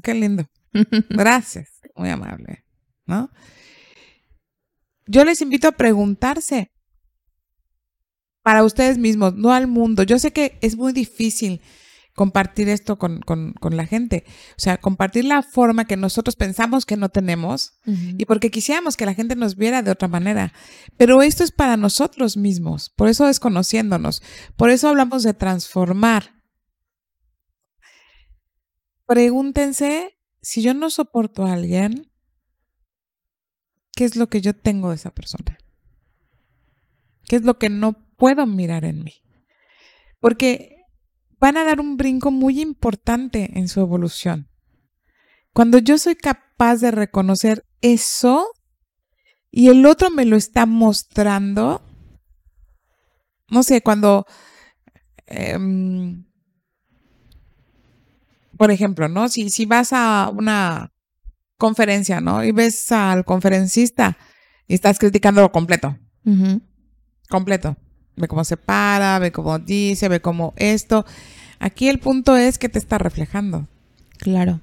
qué 0.04 0.14
lindo. 0.14 0.46
Gracias. 1.10 1.70
Muy 1.96 2.10
amable. 2.10 2.66
¿No? 3.06 3.32
Yo 5.06 5.24
les 5.24 5.42
invito 5.42 5.70
a 5.70 5.72
preguntarse 5.72 6.72
para 8.44 8.64
ustedes 8.64 8.98
mismos, 8.98 9.36
no 9.36 9.54
al 9.54 9.68
mundo. 9.68 10.04
Yo 10.04 10.20
sé 10.20 10.32
que 10.32 10.58
es 10.62 10.76
muy 10.76 10.92
difícil 10.92 11.62
compartir 12.18 12.68
esto 12.68 12.98
con, 12.98 13.22
la 13.70 13.86
gente. 13.86 14.24
O 14.52 14.60
sea, 14.60 14.80
compartir 14.80 15.24
la 15.24 15.44
forma 15.44 15.86
que 15.86 15.98
nosotros 15.98 16.36
pensamos 16.36 16.84
que 16.84 16.98
no 16.98 17.10
tenemos 17.10 17.80
y 17.86 18.26
porque 18.26 18.50
quisiéramos 18.50 18.98
que 18.98 19.06
la 19.06 19.14
gente 19.14 19.36
nos 19.36 19.56
viera 19.56 19.84
de 19.84 19.92
otra 19.92 20.08
manera. 20.08 20.52
Pero 20.98 21.22
esto 21.22 21.44
es 21.44 21.52
para 21.52 21.78
nosotros 21.78 22.36
mismos, 22.36 22.90
por 22.90 23.08
eso 23.08 23.30
es 23.30 23.40
conociéndonos, 23.40 24.24
por 24.56 24.72
eso 24.72 24.90
hablamos 24.90 25.22
de 25.22 25.36
transformar. 25.36 26.42
Pregúntense 29.06 30.18
si 30.42 30.64
yo 30.64 30.74
no 30.74 30.90
soporto 30.90 31.46
a 31.46 31.54
alguien, 31.54 32.12
¿qué 33.94 34.06
es 34.06 34.16
lo 34.16 34.28
que 34.28 34.42
yo 34.42 34.56
tengo 34.56 34.90
de 34.90 34.96
esa 34.96 35.12
persona? 35.12 35.60
¿Qué 37.26 37.36
es 37.36 37.44
lo 37.44 37.60
que 37.60 37.70
no 37.70 37.94
puedo 38.18 38.48
mirar 38.48 38.86
en 38.86 39.04
mí? 39.04 39.14
Porque 40.20 40.77
van 41.40 41.58
a 41.58 41.64
dar 41.64 41.80
un 41.80 41.98
brinco 41.98 42.32
muy 42.32 42.62
importante 42.62 43.52
en 43.58 43.68
su 43.68 43.80
evolución. 43.80 44.50
Cuando 45.54 45.78
yo 45.80 45.98
soy 45.98 46.16
capaz 46.16 46.78
de 46.78 46.92
reconocer 46.92 47.66
eso 47.82 48.48
y 49.52 49.70
el 49.70 49.86
otro 49.86 50.10
me 50.12 50.26
lo 50.26 50.36
está 50.36 50.66
mostrando, 50.66 51.82
no 53.50 53.64
sé, 53.64 53.82
cuando, 53.82 54.26
em, 55.26 56.26
por 58.58 58.72
ejemplo, 58.72 59.08
¿no? 59.08 59.30
Si, 59.30 59.50
si 59.50 59.66
vas 59.66 59.94
a 59.94 60.30
una 60.34 60.94
conferencia, 61.58 62.22
¿no? 62.22 62.44
Y 62.44 62.52
ves 62.52 62.92
al 62.92 63.26
conferencista 63.26 64.18
y 64.68 64.76
estás 64.76 65.00
criticándolo 65.00 65.52
completo. 65.52 65.98
Completo 67.30 67.78
ve 68.18 68.28
cómo 68.28 68.44
se 68.44 68.58
para, 68.58 69.20
ve 69.20 69.32
cómo 69.32 69.60
dice, 69.60 70.10
ve 70.10 70.22
cómo 70.22 70.54
esto. 70.58 71.06
Aquí 71.60 71.88
el 71.88 72.00
punto 72.00 72.36
es 72.36 72.58
que 72.58 72.70
te 72.70 72.80
está 72.80 72.98
reflejando. 72.98 73.68
Claro. 74.18 74.62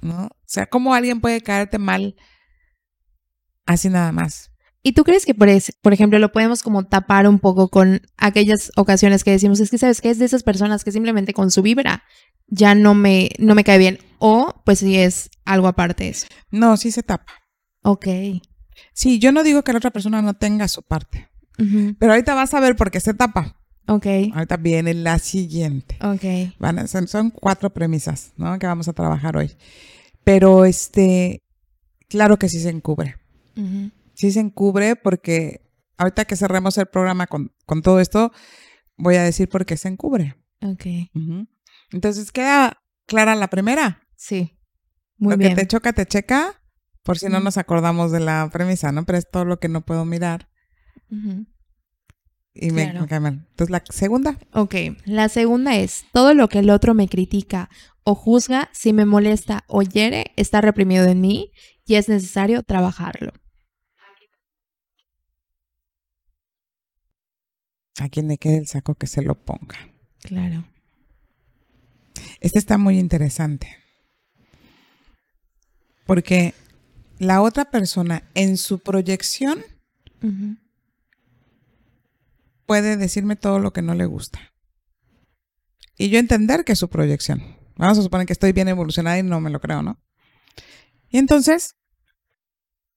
¿No? 0.00 0.26
O 0.26 0.36
sea, 0.46 0.66
¿cómo 0.66 0.94
alguien 0.94 1.20
puede 1.20 1.40
caerte 1.40 1.78
mal 1.78 2.14
así 3.66 3.88
nada 3.88 4.12
más? 4.12 4.52
¿Y 4.82 4.92
tú 4.92 5.02
crees 5.02 5.26
que, 5.26 5.34
por, 5.34 5.48
por 5.82 5.92
ejemplo, 5.92 6.18
lo 6.18 6.30
podemos 6.30 6.62
como 6.62 6.86
tapar 6.86 7.26
un 7.28 7.40
poco 7.40 7.68
con 7.68 8.00
aquellas 8.16 8.70
ocasiones 8.76 9.24
que 9.24 9.32
decimos, 9.32 9.60
es 9.60 9.70
que 9.70 9.78
sabes 9.78 10.00
que 10.00 10.10
es 10.10 10.18
de 10.18 10.24
esas 10.24 10.44
personas 10.44 10.84
que 10.84 10.92
simplemente 10.92 11.34
con 11.34 11.50
su 11.50 11.62
vibra 11.62 12.04
ya 12.46 12.74
no 12.74 12.94
me, 12.94 13.30
no 13.38 13.54
me 13.54 13.64
cae 13.64 13.78
bien? 13.78 13.98
O 14.18 14.62
pues 14.64 14.78
si 14.78 14.96
es 14.96 15.30
algo 15.44 15.66
aparte 15.66 16.04
de 16.04 16.10
eso. 16.10 16.26
No, 16.50 16.76
sí 16.76 16.92
se 16.92 17.02
tapa. 17.02 17.32
Ok. 17.82 18.06
Sí, 18.92 19.18
yo 19.18 19.32
no 19.32 19.42
digo 19.42 19.62
que 19.62 19.72
la 19.72 19.78
otra 19.78 19.90
persona 19.90 20.22
no 20.22 20.34
tenga 20.34 20.68
su 20.68 20.82
parte. 20.82 21.28
Pero 21.98 22.12
ahorita 22.12 22.34
vas 22.34 22.54
a 22.54 22.60
ver 22.60 22.76
por 22.76 22.90
qué 22.90 23.00
se 23.00 23.14
tapa. 23.14 23.56
Ok. 23.88 24.06
Ahorita 24.34 24.56
viene 24.58 24.94
la 24.94 25.18
siguiente. 25.18 25.98
Ok. 26.02 26.54
Van 26.58 26.86
son, 26.88 27.30
cuatro 27.30 27.70
premisas, 27.70 28.32
¿no? 28.36 28.58
Que 28.58 28.66
vamos 28.66 28.86
a 28.86 28.92
trabajar 28.92 29.36
hoy. 29.36 29.56
Pero 30.24 30.64
este, 30.64 31.42
claro 32.08 32.38
que 32.38 32.48
sí 32.48 32.60
se 32.60 32.68
encubre. 32.68 33.16
Sí 34.14 34.30
se 34.30 34.38
encubre 34.38 34.94
porque 34.94 35.62
ahorita 35.96 36.26
que 36.26 36.36
cerremos 36.36 36.78
el 36.78 36.86
programa 36.86 37.26
con, 37.26 37.50
todo 37.82 37.98
esto, 37.98 38.30
voy 38.96 39.16
a 39.16 39.22
decir 39.22 39.48
por 39.48 39.66
qué 39.66 39.76
se 39.76 39.88
encubre. 39.88 40.36
Ok. 40.62 40.86
Entonces, 41.90 42.30
¿queda 42.30 42.80
clara 43.06 43.34
la 43.34 43.48
primera? 43.48 44.06
Sí. 44.16 44.58
Muy 45.16 45.32
lo 45.32 45.38
que 45.38 45.54
te 45.54 45.66
choca, 45.66 45.92
te 45.92 46.06
checa, 46.06 46.62
por 47.02 47.18
si 47.18 47.26
no 47.26 47.40
nos 47.40 47.56
acordamos 47.56 48.12
de 48.12 48.20
la 48.20 48.48
premisa, 48.52 48.92
¿no? 48.92 49.04
Pero 49.04 49.18
es 49.18 49.28
todo 49.28 49.44
lo 49.44 49.58
que 49.58 49.68
no 49.68 49.84
puedo 49.84 50.04
mirar. 50.04 50.47
Y 52.54 52.70
me, 52.70 52.92
cae 53.06 53.20
mal. 53.20 53.46
Entonces, 53.50 53.70
la 53.70 53.82
segunda. 53.88 54.38
Ok, 54.52 54.74
la 55.04 55.28
segunda 55.28 55.76
es, 55.76 56.04
todo 56.12 56.34
lo 56.34 56.48
que 56.48 56.58
el 56.58 56.70
otro 56.70 56.94
me 56.94 57.08
critica 57.08 57.70
o 58.02 58.14
juzga, 58.14 58.70
si 58.72 58.92
me 58.92 59.04
molesta 59.04 59.64
o 59.68 59.82
hiere, 59.82 60.32
está 60.36 60.60
reprimido 60.60 61.06
en 61.06 61.20
mí 61.20 61.52
y 61.84 61.94
es 61.94 62.08
necesario 62.08 62.62
trabajarlo. 62.62 63.32
A 68.00 68.08
quien 68.08 68.28
le 68.28 68.38
quede 68.38 68.58
el 68.58 68.66
saco 68.66 68.94
que 68.94 69.06
se 69.06 69.22
lo 69.22 69.34
ponga. 69.34 69.76
Claro. 70.22 70.64
Este 72.40 72.58
está 72.58 72.78
muy 72.78 72.98
interesante. 72.98 73.76
Porque 76.06 76.54
la 77.18 77.42
otra 77.42 77.70
persona 77.70 78.22
en 78.34 78.56
su 78.56 78.78
proyección 78.78 79.62
puede 82.68 82.98
decirme 82.98 83.34
todo 83.34 83.58
lo 83.58 83.72
que 83.72 83.80
no 83.80 83.94
le 83.94 84.04
gusta. 84.04 84.52
Y 85.96 86.10
yo 86.10 86.18
entender 86.18 86.66
que 86.66 86.72
es 86.72 86.78
su 86.78 86.90
proyección. 86.90 87.56
Vamos 87.76 87.98
a 87.98 88.02
suponer 88.02 88.26
que 88.26 88.34
estoy 88.34 88.52
bien 88.52 88.68
evolucionada 88.68 89.18
y 89.18 89.22
no 89.22 89.40
me 89.40 89.48
lo 89.48 89.58
creo, 89.58 89.82
¿no? 89.82 89.98
Y 91.08 91.16
entonces, 91.16 91.76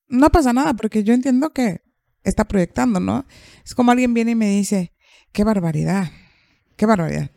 no 0.09 0.29
pasa 0.29 0.51
nada 0.51 0.73
porque 0.73 1.05
yo 1.05 1.13
entiendo 1.13 1.53
que 1.53 1.81
está 2.23 2.43
proyectando, 2.43 2.99
¿no? 2.99 3.25
Es 3.63 3.73
como 3.73 3.91
alguien 3.91 4.13
viene 4.13 4.31
y 4.31 4.35
me 4.35 4.49
dice, 4.49 4.93
qué 5.31 5.45
barbaridad, 5.45 6.11
qué 6.75 6.85
barbaridad. 6.85 7.31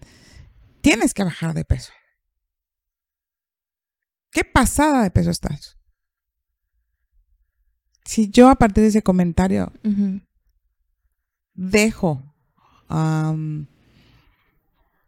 Tienes 0.81 1.15
que 1.15 1.23
bajar 1.23 1.55
de 1.55 1.65
peso. 1.65 1.93
¿Qué 4.33 4.43
pasada 4.43 5.05
de 5.05 5.13
peso 5.13 5.31
estás? 5.31 5.79
Si 8.05 8.29
yo 8.29 8.49
a 8.49 8.57
partir 8.57 8.83
de 8.83 8.89
ese 8.89 9.03
comentario 9.03 9.73
dejo 11.55 12.23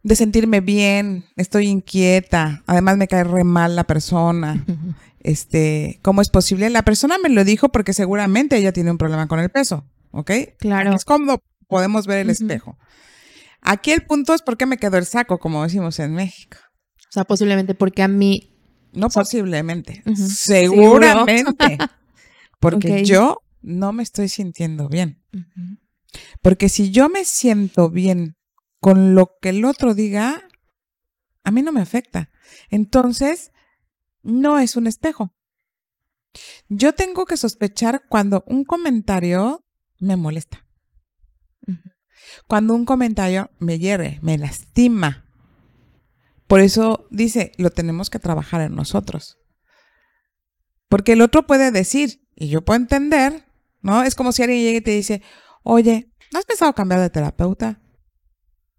de 0.03 0.15
sentirme 0.15 0.61
bien, 0.61 1.25
estoy 1.35 1.67
inquieta, 1.67 2.63
además 2.65 2.97
me 2.97 3.07
cae 3.07 3.23
re 3.23 3.43
mal 3.43 3.75
la 3.75 3.85
persona. 3.85 4.65
Este, 5.19 5.99
¿cómo 6.03 6.21
es 6.21 6.29
posible? 6.29 6.69
La 6.69 6.83
persona 6.83 7.17
me 7.21 7.27
lo 7.27 7.43
dijo 7.43 7.67
porque 7.67 7.91
seguramente 7.91 8.55
ella 8.55 8.71
tiene 8.71 8.91
un 8.91 8.97
problema 8.97 9.27
con 9.27 9.39
el 9.39 9.49
peso, 9.49 9.83
¿ok? 10.11 10.31
Claro. 10.57 10.95
Es 10.95 11.03
como 11.03 11.41
podemos 11.67 12.07
ver 12.07 12.19
el 12.19 12.29
espejo. 12.29 12.77
Aquí 13.61 13.91
el 13.91 14.05
punto 14.05 14.33
es 14.33 14.41
por 14.41 14.55
qué 14.55 14.65
me 14.65 14.77
quedó 14.77 14.97
el 14.97 15.05
saco, 15.05 15.39
como 15.39 15.63
decimos 15.63 15.99
en 15.99 16.13
México. 16.13 16.57
O 17.09 17.11
sea, 17.11 17.25
posiblemente 17.25 17.75
porque 17.75 18.03
a 18.03 18.07
mí. 18.07 18.53
No 18.93 19.09
posiblemente, 19.09 20.01
seguramente. 20.15 21.77
Porque 22.59 23.03
yo 23.03 23.43
no 23.61 23.93
me 23.93 24.01
estoy 24.01 24.29
sintiendo 24.29 24.89
bien. 24.89 25.21
Porque 26.41 26.69
si 26.69 26.91
yo 26.91 27.09
me 27.09 27.25
siento 27.25 27.89
bien 27.89 28.37
con 28.79 29.15
lo 29.15 29.37
que 29.41 29.49
el 29.49 29.65
otro 29.65 29.93
diga, 29.93 30.47
a 31.43 31.51
mí 31.51 31.61
no 31.61 31.71
me 31.71 31.81
afecta. 31.81 32.29
Entonces, 32.69 33.51
no 34.21 34.59
es 34.59 34.75
un 34.75 34.87
espejo. 34.87 35.33
Yo 36.69 36.93
tengo 36.93 37.25
que 37.25 37.37
sospechar 37.37 38.03
cuando 38.07 38.43
un 38.47 38.63
comentario 38.63 39.65
me 39.99 40.15
molesta. 40.15 40.65
Cuando 42.47 42.75
un 42.75 42.85
comentario 42.85 43.49
me 43.59 43.79
hiere, 43.79 44.19
me 44.21 44.37
lastima. 44.37 45.25
Por 46.47 46.59
eso 46.59 47.07
dice, 47.09 47.51
lo 47.57 47.69
tenemos 47.71 48.09
que 48.09 48.19
trabajar 48.19 48.61
en 48.61 48.75
nosotros. 48.75 49.37
Porque 50.89 51.13
el 51.13 51.21
otro 51.21 51.45
puede 51.45 51.71
decir, 51.71 52.21
y 52.35 52.47
yo 52.47 52.63
puedo 52.63 52.79
entender, 52.79 53.45
¿no? 53.81 54.03
Es 54.03 54.15
como 54.15 54.31
si 54.31 54.43
alguien 54.43 54.61
llegue 54.61 54.77
y 54.77 54.81
te 54.81 54.91
dice, 54.91 55.21
oye, 55.67 56.11
¿no 56.31 56.39
has 56.39 56.45
pensado 56.45 56.73
cambiar 56.73 57.01
de 57.01 57.09
terapeuta? 57.09 57.81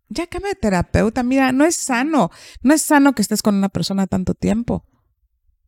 ya 0.08 0.26
cambia 0.26 0.50
de 0.50 0.56
terapeuta. 0.56 1.22
Mira, 1.22 1.52
no 1.52 1.64
es 1.64 1.76
sano. 1.76 2.30
No 2.62 2.74
es 2.74 2.82
sano 2.82 3.14
que 3.14 3.22
estés 3.22 3.42
con 3.42 3.54
una 3.54 3.68
persona 3.68 4.06
tanto 4.06 4.34
tiempo. 4.34 4.84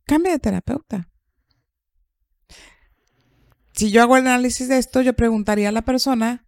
Cambia 0.05 0.31
de 0.31 0.39
terapeuta. 0.39 1.09
Si 3.73 3.91
yo 3.91 4.01
hago 4.01 4.17
el 4.17 4.27
análisis 4.27 4.67
de 4.67 4.77
esto, 4.77 5.01
yo 5.01 5.13
preguntaría 5.13 5.69
a 5.69 5.71
la 5.71 5.83
persona 5.83 6.47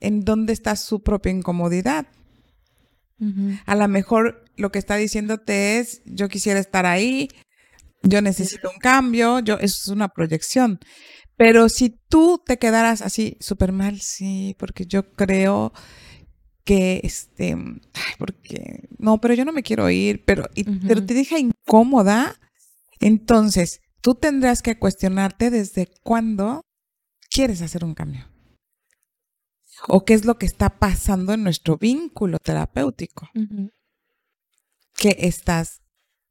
en 0.00 0.24
dónde 0.24 0.52
está 0.52 0.76
su 0.76 1.02
propia 1.02 1.32
incomodidad. 1.32 2.06
A 3.66 3.74
lo 3.74 3.88
mejor 3.88 4.44
lo 4.56 4.70
que 4.70 4.78
está 4.78 4.94
diciéndote 4.94 5.80
es, 5.80 6.02
yo 6.04 6.28
quisiera 6.28 6.60
estar 6.60 6.86
ahí, 6.86 7.28
yo 8.04 8.22
necesito 8.22 8.70
un 8.70 8.78
cambio, 8.78 9.40
yo, 9.40 9.54
eso 9.54 9.80
es 9.82 9.88
una 9.88 10.08
proyección. 10.08 10.78
Pero 11.38 11.68
si 11.68 11.90
tú 11.90 12.42
te 12.44 12.58
quedaras 12.58 13.00
así 13.00 13.36
súper 13.38 13.70
mal, 13.70 14.00
sí, 14.00 14.56
porque 14.58 14.86
yo 14.86 15.12
creo 15.12 15.72
que, 16.64 17.00
este, 17.04 17.56
porque, 18.18 18.88
no, 18.98 19.20
pero 19.20 19.34
yo 19.34 19.44
no 19.44 19.52
me 19.52 19.62
quiero 19.62 19.88
ir, 19.88 20.24
pero, 20.24 20.48
pero 20.86 21.06
te 21.06 21.14
deja 21.14 21.38
incómoda, 21.38 22.40
entonces 22.98 23.80
tú 24.00 24.16
tendrás 24.16 24.62
que 24.62 24.80
cuestionarte 24.80 25.50
desde 25.50 25.88
cuándo 26.02 26.62
quieres 27.30 27.62
hacer 27.62 27.84
un 27.84 27.94
cambio. 27.94 28.28
O 29.86 30.04
qué 30.04 30.14
es 30.14 30.24
lo 30.24 30.38
que 30.38 30.46
está 30.46 30.80
pasando 30.80 31.32
en 31.32 31.44
nuestro 31.44 31.78
vínculo 31.78 32.40
terapéutico. 32.40 33.30
Que 34.96 35.16
estás, 35.20 35.82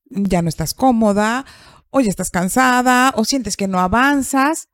ya 0.09 0.41
no 0.41 0.49
estás 0.49 0.73
cómoda, 0.73 1.45
o 1.91 2.01
ya 2.01 2.09
estás 2.09 2.29
cansada, 2.29 3.13
o 3.15 3.23
sientes 3.23 3.55
que 3.55 3.69
no 3.69 3.79
avanzas, 3.79 4.67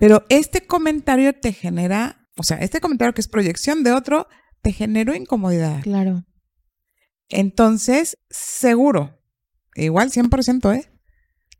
pero 0.00 0.24
este 0.30 0.66
comentario 0.66 1.34
te 1.34 1.52
genera, 1.52 2.26
o 2.36 2.42
sea, 2.42 2.56
este 2.56 2.80
comentario 2.80 3.12
que 3.12 3.20
es 3.20 3.28
proyección 3.28 3.84
de 3.84 3.92
otro, 3.92 4.26
te 4.62 4.72
generó 4.72 5.14
incomodidad. 5.14 5.82
Claro. 5.82 6.24
Entonces, 7.28 8.18
seguro, 8.30 9.20
igual 9.76 10.10
100%, 10.10 10.74
¿eh? 10.74 10.90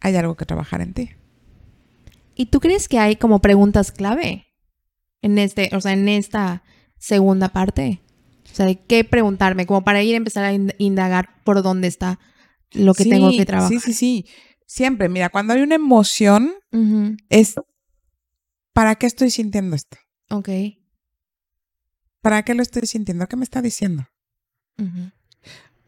Hay 0.00 0.16
algo 0.16 0.36
que 0.36 0.46
trabajar 0.46 0.80
en 0.80 0.94
ti. 0.94 1.10
¿Y 2.34 2.46
tú 2.46 2.60
crees 2.60 2.88
que 2.88 2.98
hay 2.98 3.16
como 3.16 3.40
preguntas 3.40 3.92
clave 3.92 4.46
en 5.20 5.38
este, 5.38 5.68
o 5.76 5.80
sea, 5.82 5.92
en 5.92 6.08
esta 6.08 6.62
segunda 6.96 7.50
parte? 7.50 8.00
O 8.50 8.54
sea, 8.54 8.64
de 8.64 8.82
qué 8.82 9.04
preguntarme, 9.04 9.66
como 9.66 9.84
para 9.84 10.02
ir 10.02 10.14
a 10.14 10.16
empezar 10.16 10.44
a 10.44 10.52
indagar 10.78 11.42
por 11.44 11.62
dónde 11.62 11.88
está 11.88 12.18
lo 12.72 12.94
que 12.94 13.04
tengo 13.04 13.30
que 13.30 13.44
trabajar. 13.44 13.70
Sí, 13.70 13.80
sí, 13.80 13.92
sí. 13.92 14.26
Siempre, 14.66 15.10
mira, 15.10 15.28
cuando 15.28 15.52
hay 15.52 15.60
una 15.60 15.74
emoción, 15.74 16.54
es 17.28 17.56
¿para 18.72 18.94
qué 18.96 19.06
estoy 19.06 19.30
sintiendo 19.30 19.76
esto? 19.76 19.98
Ok. 20.30 20.48
¿Para 22.20 22.42
qué 22.42 22.54
lo 22.54 22.62
estoy 22.62 22.86
sintiendo? 22.86 23.26
¿Qué 23.26 23.36
me 23.36 23.44
está 23.44 23.62
diciendo? 23.62 24.08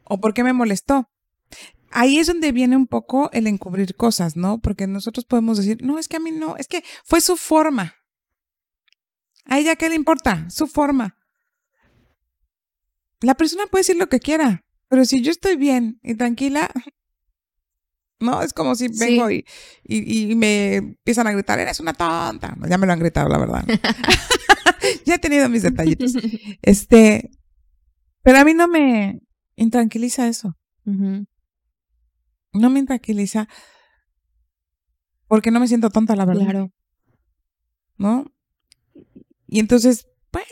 ¿O 0.04 0.20
por 0.20 0.34
qué 0.34 0.44
me 0.44 0.52
molestó? 0.52 1.08
Ahí 1.90 2.18
es 2.18 2.26
donde 2.26 2.52
viene 2.52 2.76
un 2.76 2.86
poco 2.86 3.30
el 3.32 3.46
encubrir 3.46 3.94
cosas, 3.96 4.36
¿no? 4.36 4.60
Porque 4.60 4.86
nosotros 4.86 5.26
podemos 5.26 5.58
decir, 5.58 5.82
no, 5.82 5.98
es 5.98 6.08
que 6.08 6.16
a 6.16 6.20
mí 6.20 6.30
no, 6.30 6.56
es 6.56 6.66
que 6.66 6.82
fue 7.04 7.20
su 7.20 7.36
forma. 7.36 7.94
¿A 9.44 9.58
ella 9.58 9.76
qué 9.76 9.88
le 9.88 9.94
importa? 9.94 10.48
Su 10.50 10.66
forma. 10.66 11.18
La 13.20 13.34
persona 13.34 13.66
puede 13.66 13.80
decir 13.80 13.96
lo 13.96 14.08
que 14.08 14.20
quiera, 14.20 14.64
pero 14.88 15.04
si 15.04 15.20
yo 15.22 15.30
estoy 15.30 15.56
bien 15.56 16.00
y 16.02 16.14
tranquila, 16.14 16.70
¿no? 18.22 18.42
Es 18.42 18.52
como 18.52 18.74
si 18.74 18.88
vengo 18.88 19.30
y, 19.30 19.44
y, 19.84 20.34
me 20.34 20.76
empiezan 20.76 21.26
a 21.26 21.32
gritar, 21.32 21.58
eres 21.58 21.80
una 21.80 21.92
tonta. 21.92 22.56
Ya 22.68 22.78
me 22.78 22.86
lo 22.86 22.92
han 22.92 22.98
gritado, 22.98 23.28
la 23.28 23.38
verdad. 23.38 23.64
ya 25.04 25.14
he 25.14 25.18
tenido 25.18 25.48
mis 25.48 25.62
detallitos. 25.62 26.14
Este, 26.62 27.30
pero 28.22 28.38
a 28.38 28.44
mí 28.44 28.54
no 28.54 28.68
me 28.68 29.20
intranquiliza 29.56 30.28
eso. 30.28 30.56
No 30.84 32.70
me 32.70 32.80
intranquiliza 32.80 33.48
porque 35.26 35.50
no 35.50 35.60
me 35.60 35.68
siento 35.68 35.90
tonta, 35.90 36.14
la 36.16 36.24
verdad. 36.26 36.44
Claro. 36.44 36.72
¿No? 37.96 38.26
Y 39.46 39.60
entonces, 39.60 40.06
bueno, 40.30 40.48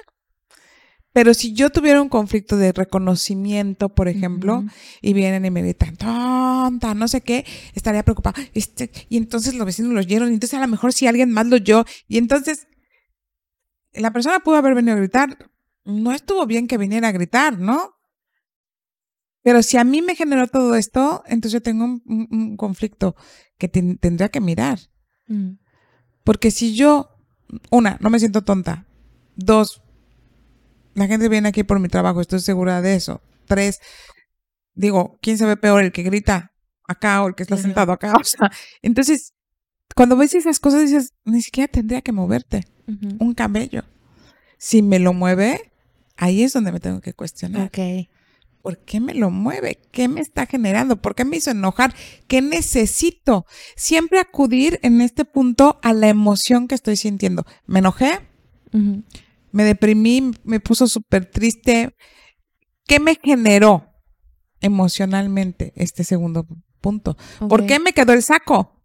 pero 1.12 1.34
si 1.34 1.52
yo 1.54 1.70
tuviera 1.70 2.00
un 2.00 2.08
conflicto 2.08 2.56
de 2.56 2.72
reconocimiento, 2.72 3.88
por 3.88 4.08
ejemplo, 4.08 4.64
y 5.02 5.12
vienen 5.12 5.44
y 5.44 5.50
me 5.50 5.62
gritan, 5.62 5.96
tonta, 5.96 6.94
no 6.94 7.08
sé 7.08 7.20
qué, 7.20 7.44
estaría 7.74 8.04
preocupada. 8.04 8.40
Este, 8.54 8.92
y 9.08 9.16
entonces 9.16 9.54
los 9.54 9.66
vecinos 9.66 9.92
lo 9.92 9.98
oyeron, 9.98 10.30
y 10.30 10.34
entonces 10.34 10.56
a 10.56 10.62
lo 10.62 10.68
mejor 10.68 10.92
si 10.92 11.08
alguien 11.08 11.32
más 11.32 11.46
lo 11.46 11.56
oyó, 11.56 11.84
y 12.06 12.18
entonces 12.18 12.68
la 13.92 14.12
persona 14.12 14.40
pudo 14.40 14.56
haber 14.56 14.74
venido 14.74 14.94
a 14.94 14.98
gritar, 14.98 15.50
no 15.84 16.12
estuvo 16.12 16.46
bien 16.46 16.68
que 16.68 16.78
viniera 16.78 17.08
a 17.08 17.12
gritar, 17.12 17.58
¿no? 17.58 17.96
Pero 19.42 19.62
si 19.62 19.78
a 19.78 19.84
mí 19.84 20.02
me 20.02 20.14
generó 20.14 20.46
todo 20.46 20.76
esto, 20.76 21.24
entonces 21.26 21.52
yo 21.52 21.62
tengo 21.62 21.84
un, 21.84 22.56
conflicto 22.56 23.16
que 23.58 23.68
tendría 23.68 24.28
que 24.28 24.40
mirar. 24.40 24.78
Mm. 25.26 25.52
Porque 26.24 26.50
si 26.50 26.74
yo, 26.74 27.16
una, 27.70 27.96
no 28.00 28.10
me 28.10 28.18
siento 28.18 28.42
tonta, 28.42 28.86
dos, 29.34 29.82
la 31.00 31.06
gente 31.06 31.30
viene 31.30 31.48
aquí 31.48 31.64
por 31.64 31.80
mi 31.80 31.88
trabajo, 31.88 32.20
estoy 32.20 32.40
segura 32.40 32.82
de 32.82 32.94
eso. 32.94 33.22
Tres, 33.46 33.80
digo, 34.74 35.18
¿quién 35.22 35.38
se 35.38 35.46
ve 35.46 35.56
peor? 35.56 35.82
¿El 35.82 35.92
que 35.92 36.02
grita 36.02 36.52
acá 36.86 37.22
o 37.22 37.28
el 37.28 37.34
que 37.34 37.42
está 37.42 37.56
sentado 37.56 37.92
acá? 37.92 38.12
O 38.20 38.24
sea, 38.24 38.52
entonces, 38.82 39.32
cuando 39.96 40.14
ves 40.18 40.34
esas 40.34 40.60
cosas 40.60 40.82
dices, 40.82 41.14
ni 41.24 41.40
siquiera 41.40 41.72
tendría 41.72 42.02
que 42.02 42.12
moverte 42.12 42.66
un 43.18 43.32
cabello. 43.32 43.84
Si 44.58 44.82
me 44.82 44.98
lo 44.98 45.14
mueve, 45.14 45.72
ahí 46.16 46.42
es 46.42 46.52
donde 46.52 46.70
me 46.70 46.80
tengo 46.80 47.00
que 47.00 47.14
cuestionar. 47.14 47.68
Ok. 47.68 48.08
¿Por 48.60 48.76
qué 48.84 49.00
me 49.00 49.14
lo 49.14 49.30
mueve? 49.30 49.80
¿Qué 49.92 50.06
me 50.06 50.20
está 50.20 50.44
generando? 50.44 51.00
¿Por 51.00 51.14
qué 51.14 51.24
me 51.24 51.38
hizo 51.38 51.50
enojar? 51.50 51.94
¿Qué 52.28 52.42
necesito? 52.42 53.46
Siempre 53.74 54.18
acudir 54.18 54.78
en 54.82 55.00
este 55.00 55.24
punto 55.24 55.80
a 55.82 55.94
la 55.94 56.08
emoción 56.08 56.68
que 56.68 56.74
estoy 56.74 56.96
sintiendo. 56.96 57.46
¿Me 57.64 57.78
enojé? 57.78 58.20
Me 59.52 59.64
deprimí, 59.64 60.32
me 60.44 60.60
puso 60.60 60.86
súper 60.86 61.26
triste. 61.26 61.96
¿Qué 62.86 63.00
me 63.00 63.16
generó 63.22 63.86
emocionalmente 64.60 65.72
este 65.76 66.04
segundo 66.04 66.46
punto? 66.80 67.16
¿Por 67.48 67.66
qué 67.66 67.78
me 67.78 67.92
quedó 67.92 68.12
el 68.12 68.22
saco? 68.22 68.76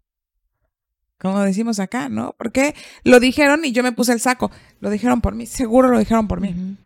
Como 1.18 1.40
decimos 1.40 1.80
acá, 1.80 2.08
¿no? 2.08 2.34
¿Por 2.36 2.52
qué 2.52 2.74
lo 3.02 3.20
dijeron 3.20 3.64
y 3.64 3.72
yo 3.72 3.82
me 3.82 3.92
puse 3.92 4.12
el 4.12 4.20
saco? 4.20 4.50
Lo 4.80 4.90
dijeron 4.90 5.20
por 5.20 5.34
mí, 5.34 5.46
seguro 5.46 5.88
lo 5.88 5.98
dijeron 5.98 6.28
por 6.28 6.40
mí. 6.40 6.76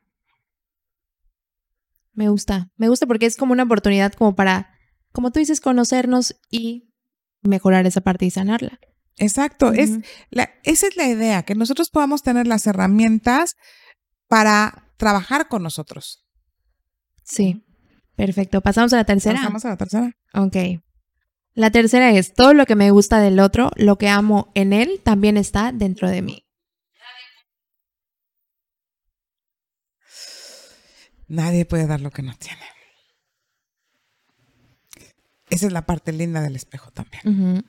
Me 2.12 2.28
gusta, 2.28 2.70
me 2.76 2.88
gusta 2.88 3.06
porque 3.06 3.26
es 3.26 3.36
como 3.36 3.52
una 3.52 3.64
oportunidad 3.64 4.12
como 4.12 4.36
para, 4.36 4.74
como 5.12 5.32
tú 5.32 5.40
dices, 5.40 5.60
conocernos 5.60 6.36
y 6.50 6.92
mejorar 7.42 7.86
esa 7.86 8.02
parte 8.02 8.26
y 8.26 8.30
sanarla. 8.30 8.78
Exacto, 9.16 9.72
es 9.72 9.98
la, 10.30 10.50
esa 10.64 10.86
es 10.86 10.96
la 10.96 11.06
idea, 11.06 11.42
que 11.42 11.54
nosotros 11.54 11.90
podamos 11.90 12.22
tener 12.22 12.46
las 12.46 12.66
herramientas 12.66 13.56
para 14.28 14.92
trabajar 14.96 15.48
con 15.48 15.62
nosotros. 15.62 16.26
Sí, 17.22 17.64
perfecto. 18.16 18.60
¿Pasamos 18.60 18.92
a 18.92 18.96
la 18.96 19.04
tercera? 19.04 19.36
Pasamos 19.36 19.64
a 19.64 19.68
la 19.70 19.76
tercera. 19.76 20.16
Ok. 20.32 20.56
La 21.54 21.70
tercera 21.70 22.10
es, 22.12 22.32
todo 22.32 22.54
lo 22.54 22.64
que 22.64 22.76
me 22.76 22.90
gusta 22.90 23.20
del 23.20 23.40
otro, 23.40 23.70
lo 23.76 23.98
que 23.98 24.08
amo 24.08 24.50
en 24.54 24.72
él, 24.72 25.00
también 25.04 25.36
está 25.36 25.72
dentro 25.72 26.08
de 26.08 26.22
mí. 26.22 26.46
Nadie 31.28 31.64
puede 31.64 31.86
dar 31.86 32.00
lo 32.00 32.10
que 32.10 32.22
no 32.22 32.34
tiene. 32.36 32.62
Esa 35.50 35.66
es 35.66 35.72
la 35.72 35.84
parte 35.84 36.12
linda 36.12 36.40
del 36.40 36.56
espejo 36.56 36.90
también 36.92 37.64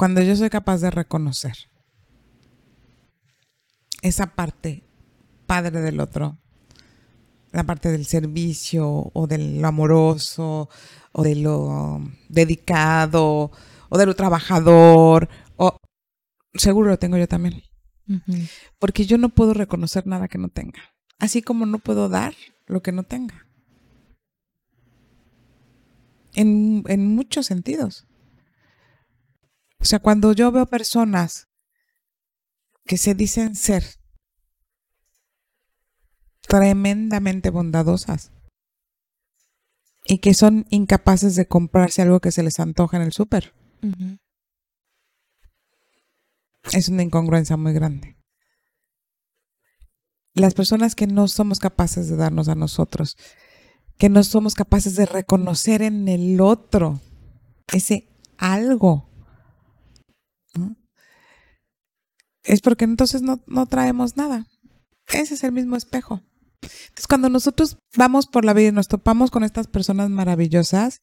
cuando 0.00 0.22
yo 0.22 0.34
soy 0.34 0.48
capaz 0.48 0.78
de 0.78 0.90
reconocer 0.90 1.52
esa 4.00 4.34
parte 4.34 4.82
padre 5.44 5.82
del 5.82 6.00
otro, 6.00 6.38
la 7.52 7.64
parte 7.64 7.90
del 7.90 8.06
servicio 8.06 9.10
o 9.12 9.26
de 9.26 9.36
lo 9.36 9.68
amoroso 9.68 10.70
o 11.12 11.22
de 11.22 11.34
lo 11.34 12.00
dedicado 12.30 13.50
o 13.90 13.98
de 13.98 14.06
lo 14.06 14.16
trabajador, 14.16 15.28
o 15.56 15.76
seguro 16.54 16.88
lo 16.88 16.98
tengo 16.98 17.18
yo 17.18 17.28
también. 17.28 17.62
Porque 18.78 19.04
yo 19.04 19.18
no 19.18 19.28
puedo 19.28 19.52
reconocer 19.52 20.06
nada 20.06 20.28
que 20.28 20.38
no 20.38 20.48
tenga, 20.48 20.80
así 21.18 21.42
como 21.42 21.66
no 21.66 21.78
puedo 21.78 22.08
dar 22.08 22.32
lo 22.64 22.80
que 22.80 22.92
no 22.92 23.02
tenga. 23.02 23.46
En, 26.32 26.84
en 26.86 27.06
muchos 27.06 27.44
sentidos. 27.44 28.06
O 29.80 29.84
sea, 29.84 29.98
cuando 29.98 30.32
yo 30.32 30.52
veo 30.52 30.66
personas 30.66 31.48
que 32.84 32.96
se 32.96 33.14
dicen 33.14 33.56
ser 33.56 33.84
tremendamente 36.42 37.50
bondadosas 37.50 38.32
y 40.04 40.18
que 40.18 40.34
son 40.34 40.66
incapaces 40.70 41.36
de 41.36 41.46
comprarse 41.46 42.02
algo 42.02 42.20
que 42.20 42.32
se 42.32 42.42
les 42.42 42.58
antoja 42.58 42.96
en 42.96 43.04
el 43.04 43.12
súper. 43.12 43.54
Es 46.72 46.88
una 46.88 47.02
incongruencia 47.02 47.56
muy 47.56 47.72
grande. 47.72 48.16
las 50.34 50.54
personas 50.54 50.94
que 50.94 51.06
no 51.06 51.28
somos 51.28 51.58
capaces 51.58 52.08
de 52.08 52.16
darnos 52.16 52.48
a 52.48 52.54
nosotros, 52.54 53.16
que 53.98 54.08
no 54.08 54.24
somos 54.24 54.54
capaces 54.54 54.96
de 54.96 55.04
reconocer 55.04 55.82
en 55.82 56.08
el 56.08 56.40
otro 56.40 57.00
ese 57.72 58.08
algo. 58.38 59.09
Es 62.42 62.60
porque 62.60 62.84
entonces 62.84 63.22
no, 63.22 63.42
no 63.46 63.66
traemos 63.66 64.16
nada. 64.16 64.46
Ese 65.08 65.34
es 65.34 65.44
el 65.44 65.52
mismo 65.52 65.76
espejo. 65.76 66.22
Entonces, 66.62 67.06
cuando 67.08 67.28
nosotros 67.28 67.78
vamos 67.96 68.26
por 68.26 68.44
la 68.44 68.52
vida 68.52 68.68
y 68.68 68.72
nos 68.72 68.88
topamos 68.88 69.30
con 69.30 69.44
estas 69.44 69.66
personas 69.66 70.10
maravillosas, 70.10 71.00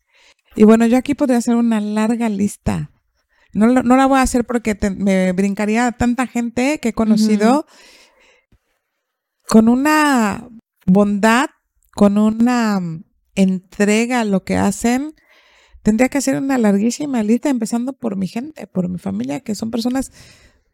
y 0.55 0.63
bueno, 0.63 0.85
yo 0.87 0.97
aquí 0.97 1.13
podría 1.13 1.37
hacer 1.37 1.55
una 1.55 1.79
larga 1.81 2.29
lista. 2.29 2.91
No, 3.53 3.67
no 3.67 3.95
la 3.95 4.05
voy 4.05 4.19
a 4.19 4.23
hacer 4.23 4.45
porque 4.45 4.77
me 4.97 5.31
brincaría 5.31 5.91
tanta 5.91 6.27
gente 6.27 6.79
que 6.79 6.89
he 6.89 6.93
conocido 6.93 7.65
con 9.47 9.69
una 9.69 10.49
bondad, 10.85 11.49
con 11.93 12.17
una 12.17 12.79
entrega 13.35 14.21
a 14.21 14.25
lo 14.25 14.43
que 14.43 14.57
hacen. 14.57 15.13
Tendría 15.87 16.09
que 16.09 16.17
hacer 16.17 16.35
una 16.35 16.57
larguísima 16.57 17.23
lista, 17.23 17.47
empezando 17.47 17.93
por 17.93 18.17
mi 18.17 18.27
gente, 18.27 18.67
por 18.67 18.89
mi 18.89 18.97
familia, 18.97 19.39
que 19.39 19.55
son 19.55 19.71
personas 19.71 20.11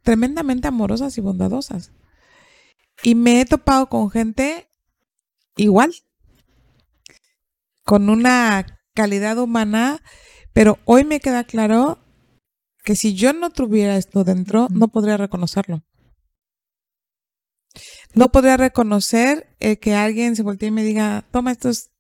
tremendamente 0.02 0.68
amorosas 0.68 1.16
y 1.20 1.22
bondadosas. 1.22 1.92
Y 3.04 3.14
me 3.14 3.40
he 3.40 3.46
topado 3.46 3.90
con 3.90 4.10
gente 4.10 4.72
igual, 5.56 5.94
con 7.84 8.10
una 8.10 8.66
calidad 8.96 9.38
humana, 9.38 10.02
pero 10.52 10.80
hoy 10.86 11.04
me 11.04 11.20
queda 11.20 11.44
claro 11.44 12.00
que 12.84 12.96
si 12.96 13.14
yo 13.14 13.34
no 13.34 13.52
tuviera 13.52 13.98
esto 13.98 14.24
dentro, 14.24 14.68
no 14.72 14.88
podría 14.88 15.18
reconocerlo. 15.18 15.84
No 18.16 18.32
podría 18.32 18.58
reconocer 18.58 19.56
eh, 19.60 19.78
que 19.78 19.94
alguien 19.94 20.36
se 20.36 20.42
voltee 20.42 20.70
y 20.70 20.72
me 20.72 20.84
diga, 20.84 21.24
toma, 21.30 21.52
esto 21.52 21.70
es 21.70 21.93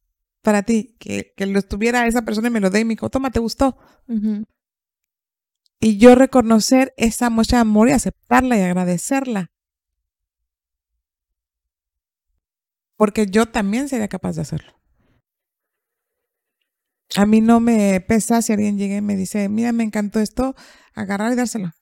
para 0.44 0.62
ti, 0.62 0.96
que, 1.00 1.34
lo 1.48 1.58
estuviera 1.58 2.06
esa 2.06 2.22
persona 2.22 2.50
y 2.50 2.52
me 2.52 2.60
lo 2.60 2.70
dé 2.70 2.82
y 2.82 2.86
me 2.86 2.94
dijo, 2.94 3.10
toma, 3.10 3.32
te 3.32 3.40
gustó. 3.40 3.78
Y 5.80 5.98
yo 5.98 6.14
reconocer 6.14 6.94
esa 6.98 7.32
muestra 7.32 7.58
de 7.58 7.62
amor 7.62 7.90
y 7.90 7.94
aceptarla 7.94 8.58
y 8.58 8.62
agradecerla. 8.62 9.50
porque 13.04 13.26
yo 13.26 13.46
también 13.48 13.90
sería 13.90 14.08
capaz 14.08 14.38
de 14.38 14.44
hacerlo. 14.44 14.80
A 17.18 17.26
mí 17.26 17.42
no 17.42 17.60
me 17.60 18.00
pesa 18.00 18.42
si 18.42 18.54
alguien 18.54 18.78
llega 18.78 18.96
y 18.96 19.02
me 19.02 19.18
dice, 19.18 19.50
mira, 19.50 19.74
me 19.74 19.84
encantó 19.84 20.22
esto, 20.22 20.56
agarrar 20.96 21.34
y 21.34 21.36
dárselo. 21.36 21.74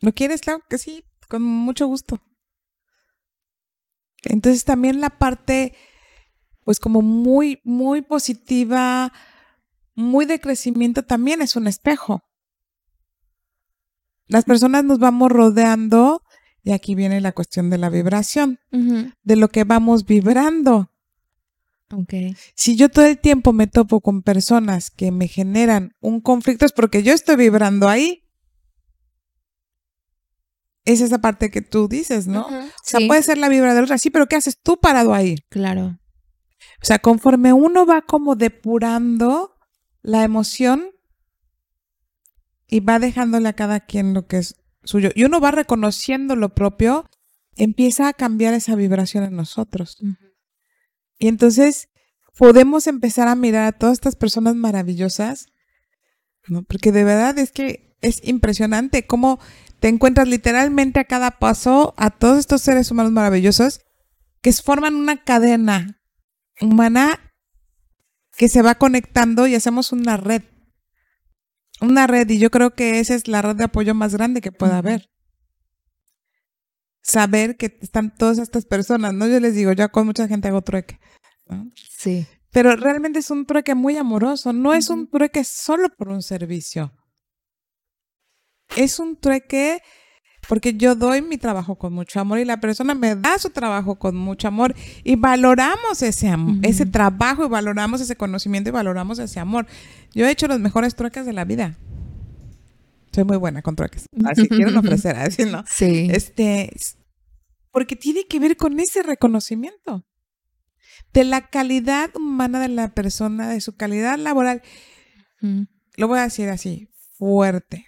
¿Lo 0.00 0.12
quieres? 0.12 0.42
Claro 0.42 0.62
que 0.68 0.76
sí, 0.76 1.04
con 1.28 1.42
mucho 1.42 1.86
gusto. 1.86 2.20
Entonces 4.22 4.66
también 4.66 5.00
la 5.00 5.08
parte, 5.08 5.74
pues 6.70 6.78
como 6.78 7.02
muy, 7.02 7.60
muy 7.64 8.00
positiva, 8.00 9.12
muy 9.96 10.24
de 10.24 10.38
crecimiento, 10.38 11.02
también 11.02 11.42
es 11.42 11.56
un 11.56 11.66
espejo. 11.66 12.22
Las 14.28 14.44
personas 14.44 14.84
nos 14.84 15.00
vamos 15.00 15.32
rodeando 15.32 16.22
y 16.62 16.70
aquí 16.70 16.94
viene 16.94 17.20
la 17.20 17.32
cuestión 17.32 17.70
de 17.70 17.78
la 17.78 17.90
vibración, 17.90 18.60
de 18.70 19.34
lo 19.34 19.48
que 19.48 19.64
vamos 19.64 20.06
vibrando. 20.06 20.92
Okay. 21.92 22.36
Si 22.54 22.76
yo 22.76 22.88
todo 22.88 23.06
el 23.06 23.18
tiempo 23.18 23.52
me 23.52 23.66
topo 23.66 24.00
con 24.00 24.22
personas 24.22 24.92
que 24.92 25.10
me 25.10 25.26
generan 25.26 25.96
un 25.98 26.20
conflicto, 26.20 26.66
es 26.66 26.72
porque 26.72 27.02
yo 27.02 27.12
estoy 27.12 27.34
vibrando 27.34 27.88
ahí. 27.88 28.28
Es 30.84 31.00
esa 31.00 31.20
parte 31.20 31.50
que 31.50 31.62
tú 31.62 31.88
dices, 31.88 32.28
¿no? 32.28 32.42
O 32.42 32.70
sea, 32.84 33.00
puede 33.08 33.24
ser 33.24 33.38
la 33.38 33.48
vibra 33.48 33.74
de 33.74 33.80
otra, 33.80 33.98
sí, 33.98 34.10
pero 34.10 34.28
¿qué 34.28 34.36
haces 34.36 34.56
tú 34.62 34.78
parado 34.78 35.12
ahí? 35.12 35.34
Claro. 35.48 35.99
O 36.82 36.84
sea, 36.84 36.98
conforme 36.98 37.52
uno 37.52 37.86
va 37.86 38.02
como 38.02 38.36
depurando 38.36 39.58
la 40.02 40.24
emoción 40.24 40.90
y 42.66 42.80
va 42.80 42.98
dejándole 42.98 43.48
a 43.48 43.54
cada 43.54 43.80
quien 43.80 44.14
lo 44.14 44.26
que 44.26 44.38
es 44.38 44.56
suyo 44.84 45.10
y 45.14 45.24
uno 45.24 45.40
va 45.40 45.50
reconociendo 45.50 46.36
lo 46.36 46.54
propio, 46.54 47.08
empieza 47.56 48.08
a 48.08 48.12
cambiar 48.12 48.54
esa 48.54 48.74
vibración 48.74 49.24
en 49.24 49.36
nosotros. 49.36 49.98
Y 51.18 51.28
entonces 51.28 51.88
podemos 52.36 52.86
empezar 52.86 53.28
a 53.28 53.34
mirar 53.34 53.66
a 53.66 53.72
todas 53.72 53.94
estas 53.94 54.16
personas 54.16 54.54
maravillosas, 54.54 55.48
¿no? 56.48 56.62
Porque 56.62 56.92
de 56.92 57.04
verdad 57.04 57.38
es 57.38 57.52
que 57.52 57.96
es 58.00 58.26
impresionante 58.26 59.06
cómo 59.06 59.38
te 59.78 59.88
encuentras 59.88 60.28
literalmente 60.28 61.00
a 61.00 61.04
cada 61.04 61.32
paso 61.32 61.94
a 61.96 62.10
todos 62.10 62.38
estos 62.38 62.62
seres 62.62 62.90
humanos 62.90 63.12
maravillosos 63.12 63.80
que 64.40 64.52
forman 64.52 64.94
una 64.94 65.22
cadena 65.22 65.99
humana 66.60 67.32
que 68.36 68.48
se 68.48 68.62
va 68.62 68.76
conectando 68.76 69.46
y 69.46 69.54
hacemos 69.54 69.92
una 69.92 70.16
red 70.16 70.42
una 71.80 72.06
red 72.06 72.28
y 72.28 72.38
yo 72.38 72.50
creo 72.50 72.74
que 72.74 73.00
esa 73.00 73.14
es 73.14 73.26
la 73.26 73.42
red 73.42 73.56
de 73.56 73.64
apoyo 73.64 73.94
más 73.94 74.14
grande 74.14 74.40
que 74.40 74.52
pueda 74.52 74.78
haber. 74.78 75.10
Saber 77.02 77.56
que 77.56 77.78
están 77.80 78.14
todas 78.14 78.38
estas 78.38 78.66
personas, 78.66 79.14
¿no? 79.14 79.26
Yo 79.26 79.40
les 79.40 79.54
digo, 79.54 79.72
ya 79.72 79.88
con 79.88 80.06
mucha 80.06 80.28
gente 80.28 80.48
hago 80.48 80.62
trueque. 80.62 81.00
Sí. 81.74 82.26
Pero 82.50 82.76
realmente 82.76 83.20
es 83.20 83.30
un 83.30 83.46
trueque 83.46 83.74
muy 83.74 83.96
amoroso, 83.96 84.52
no 84.52 84.74
es 84.74 84.90
un 84.90 85.08
trueque 85.08 85.44
solo 85.44 85.88
por 85.96 86.08
un 86.08 86.22
servicio. 86.22 86.92
Es 88.76 88.98
un 88.98 89.18
trueque 89.18 89.82
porque 90.50 90.74
yo 90.74 90.96
doy 90.96 91.22
mi 91.22 91.38
trabajo 91.38 91.76
con 91.76 91.92
mucho 91.92 92.18
amor 92.18 92.40
y 92.40 92.44
la 92.44 92.58
persona 92.58 92.96
me 92.96 93.14
da 93.14 93.38
su 93.38 93.50
trabajo 93.50 94.00
con 94.00 94.16
mucho 94.16 94.48
amor 94.48 94.74
y 95.04 95.14
valoramos 95.14 96.02
ese 96.02 96.26
amor, 96.26 96.56
ese 96.62 96.86
trabajo 96.86 97.44
y 97.44 97.48
valoramos 97.48 98.00
ese 98.00 98.16
conocimiento 98.16 98.68
y 98.68 98.72
valoramos 98.72 99.20
ese 99.20 99.38
amor. 99.38 99.68
Yo 100.12 100.26
he 100.26 100.30
hecho 100.32 100.48
los 100.48 100.58
mejores 100.58 100.96
trueques 100.96 101.24
de 101.24 101.32
la 101.34 101.44
vida. 101.44 101.78
Soy 103.12 103.22
muy 103.22 103.36
buena 103.36 103.62
con 103.62 103.76
trueques. 103.76 104.06
Así 104.24 104.48
quiero 104.48 104.76
ofrecer, 104.76 105.14
así 105.14 105.44
no. 105.44 105.62
Sí. 105.68 106.08
Este, 106.10 106.72
porque 107.70 107.94
tiene 107.94 108.26
que 108.26 108.40
ver 108.40 108.56
con 108.56 108.80
ese 108.80 109.04
reconocimiento 109.04 110.04
de 111.12 111.22
la 111.22 111.46
calidad 111.46 112.10
humana 112.16 112.58
de 112.58 112.70
la 112.70 112.92
persona, 112.92 113.48
de 113.48 113.60
su 113.60 113.76
calidad 113.76 114.18
laboral. 114.18 114.62
Lo 115.96 116.08
voy 116.08 116.18
a 116.18 116.22
decir 116.22 116.48
así, 116.48 116.88
fuerte. 117.16 117.86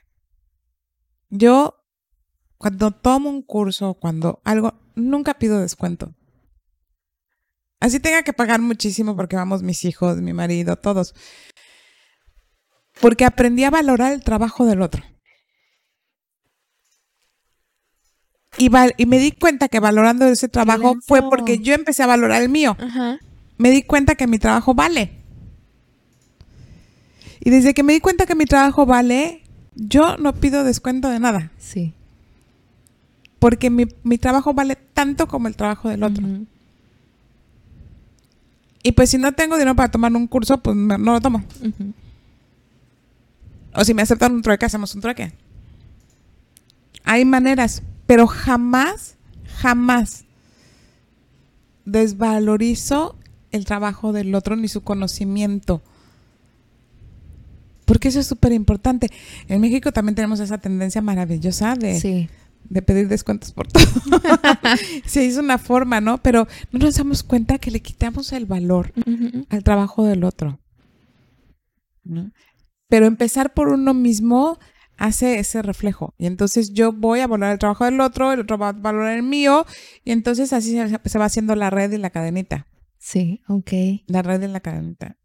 Yo 1.28 1.81
cuando 2.62 2.92
tomo 2.92 3.28
un 3.28 3.42
curso, 3.42 3.94
cuando 3.94 4.40
algo, 4.44 4.74
nunca 4.94 5.34
pido 5.34 5.58
descuento. 5.58 6.14
Así 7.80 7.98
tenga 7.98 8.22
que 8.22 8.32
pagar 8.32 8.60
muchísimo 8.60 9.16
porque 9.16 9.34
vamos 9.34 9.64
mis 9.64 9.84
hijos, 9.84 10.18
mi 10.18 10.32
marido, 10.32 10.76
todos. 10.76 11.12
Porque 13.00 13.24
aprendí 13.24 13.64
a 13.64 13.70
valorar 13.70 14.12
el 14.12 14.22
trabajo 14.22 14.64
del 14.64 14.80
otro. 14.80 15.02
Y, 18.58 18.70
y 18.96 19.06
me 19.06 19.18
di 19.18 19.32
cuenta 19.32 19.66
que 19.66 19.80
valorando 19.80 20.24
ese 20.26 20.48
trabajo 20.48 20.94
fue 21.04 21.20
porque 21.28 21.58
yo 21.58 21.74
empecé 21.74 22.04
a 22.04 22.06
valorar 22.06 22.42
el 22.42 22.48
mío. 22.48 22.76
Me 23.58 23.70
di 23.70 23.82
cuenta 23.82 24.14
que 24.14 24.28
mi 24.28 24.38
trabajo 24.38 24.72
vale. 24.72 25.10
Y 27.40 27.50
desde 27.50 27.74
que 27.74 27.82
me 27.82 27.94
di 27.94 27.98
cuenta 27.98 28.24
que 28.24 28.36
mi 28.36 28.44
trabajo 28.44 28.86
vale, 28.86 29.42
yo 29.74 30.16
no 30.18 30.32
pido 30.32 30.62
descuento 30.62 31.08
de 31.08 31.18
nada. 31.18 31.50
Sí 31.58 31.92
porque 33.42 33.70
mi, 33.70 34.18
trabajo 34.18 34.54
vale 34.54 34.76
tanto 34.76 35.26
como 35.26 35.48
el 35.48 35.56
trabajo 35.56 35.88
del 35.88 36.04
otro. 36.04 36.24
Y 38.84 38.92
pues 38.92 39.10
si 39.10 39.18
no 39.18 39.32
tengo 39.32 39.56
dinero 39.56 39.74
para 39.74 39.90
tomar 39.90 40.14
un 40.14 40.28
curso, 40.28 40.58
pues 40.58 40.76
no, 40.76 40.96
lo 40.96 41.20
tomo. 41.20 41.42
O 43.74 43.84
si 43.84 43.94
me 43.94 44.02
aceptan 44.02 44.32
un 44.32 44.42
trueque, 44.42 44.64
hacemos 44.64 44.94
un 44.94 45.00
trueque. 45.00 45.32
Hay 47.02 47.24
maneras, 47.24 47.82
pero 48.06 48.28
jamás, 48.28 49.16
jamás 49.56 50.24
desvalorizo 51.84 53.16
el 53.50 53.64
trabajo 53.64 54.12
del 54.12 54.36
otro 54.36 54.54
ni 54.54 54.68
su 54.68 54.82
conocimiento. 54.82 55.82
Porque 57.86 58.06
eso 58.06 58.20
es 58.20 58.26
súper 58.28 58.52
importante. 58.52 59.08
En 59.48 59.60
México 59.60 59.90
también 59.90 60.14
tenemos 60.14 60.38
esa 60.38 60.58
tendencia 60.58 61.02
maravillosa 61.02 61.74
de, 61.74 61.98
sí 61.98 62.28
de 62.64 62.82
pedir 62.82 63.08
descuentos 63.08 63.52
por 63.52 63.68
todo. 63.68 63.84
Se 65.06 65.24
hizo 65.24 65.40
una 65.40 65.58
forma, 65.58 66.00
¿no? 66.00 66.18
Pero 66.22 66.46
no 66.70 66.78
nos 66.78 66.96
damos 66.96 67.22
cuenta 67.22 67.58
que 67.58 67.70
le 67.70 67.80
quitamos 67.80 68.32
el 68.32 68.46
valor 68.46 68.92
al 69.50 69.62
trabajo 69.62 70.04
del 70.04 70.24
otro. 70.24 70.60
Pero 72.88 73.06
empezar 73.06 73.54
por 73.54 73.68
uno 73.68 73.94
mismo 73.94 74.58
hace 74.96 75.38
ese 75.38 75.62
reflejo. 75.62 76.14
Y 76.18 76.26
entonces 76.26 76.72
yo 76.72 76.92
voy 76.92 77.20
a 77.20 77.26
valorar 77.26 77.52
el 77.52 77.58
trabajo 77.58 77.84
del 77.84 78.00
otro, 78.00 78.32
el 78.32 78.40
otro 78.40 78.58
va 78.58 78.68
a 78.68 78.72
valorar 78.72 79.16
el 79.16 79.22
mío, 79.22 79.66
y 80.04 80.12
entonces 80.12 80.52
así 80.52 80.78
se, 81.04 81.18
va 81.18 81.24
haciendo 81.24 81.54
la 81.56 81.70
red 81.70 81.90
y 81.92 81.98
la 81.98 82.10
cadenita. 82.10 82.66
Sí, 82.98 83.42
ok. 83.48 83.72
La 84.06 84.22
red 84.22 84.42
y 84.42 84.48
la 84.48 84.60
cadenita. 84.60 85.18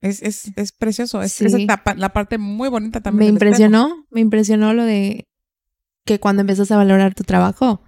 Es, 0.00 0.22
es, 0.22 0.52
es 0.56 0.70
precioso, 0.70 1.20
es, 1.22 1.40
la, 1.40 2.12
parte 2.12 2.38
muy 2.38 2.68
bonita 2.68 3.00
también. 3.00 3.32
Me 3.32 3.34
impresionó, 3.34 4.06
me 4.10 4.20
impresionó 4.20 4.72
lo 4.72 4.84
de 4.84 5.26
que 6.08 6.18
cuando 6.18 6.40
empiezas 6.40 6.70
a 6.70 6.78
valorar 6.78 7.14
tu 7.14 7.22
trabajo, 7.22 7.82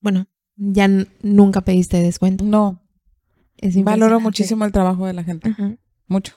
bueno, 0.00 0.26
ya 0.56 0.88
nunca 1.22 1.60
pediste 1.60 1.98
descuento. 1.98 2.44
No. 2.44 2.82
Valoro 3.82 4.20
muchísimo 4.20 4.64
el 4.64 4.72
trabajo 4.72 5.06
de 5.06 5.12
la 5.12 5.22
gente. 5.22 5.54
Mucho. 6.06 6.34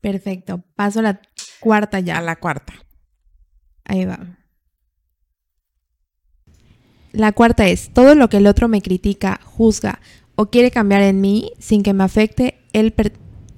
Perfecto. 0.00 0.64
Paso 0.74 0.98
a 0.98 1.02
la 1.02 1.20
cuarta 1.60 2.00
ya. 2.00 2.18
A 2.18 2.22
la 2.22 2.34
cuarta. 2.34 2.72
Ahí 3.84 4.04
va. 4.04 4.18
La 7.12 7.30
cuarta 7.30 7.68
es, 7.68 7.92
todo 7.94 8.16
lo 8.16 8.28
que 8.28 8.38
el 8.38 8.48
otro 8.48 8.66
me 8.66 8.82
critica, 8.82 9.40
juzga 9.44 10.00
o 10.34 10.50
quiere 10.50 10.72
cambiar 10.72 11.02
en 11.02 11.20
mí 11.20 11.52
sin 11.60 11.84
que 11.84 11.94
me 11.94 12.02
afecte, 12.02 12.58
él 12.72 12.94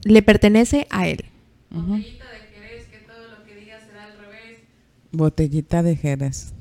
le 0.04 0.22
pertenece 0.22 0.86
a 0.90 1.08
él 1.08 1.24
Jerez, 1.70 2.86
que 2.88 2.98
todo 2.98 3.28
lo 3.28 3.44
que 3.44 3.54
diga 3.54 3.80
será 3.80 4.04
al 4.04 4.18
revés. 4.18 4.60
Botellita 5.12 5.82
de 5.82 5.96
Jerez. 5.96 6.54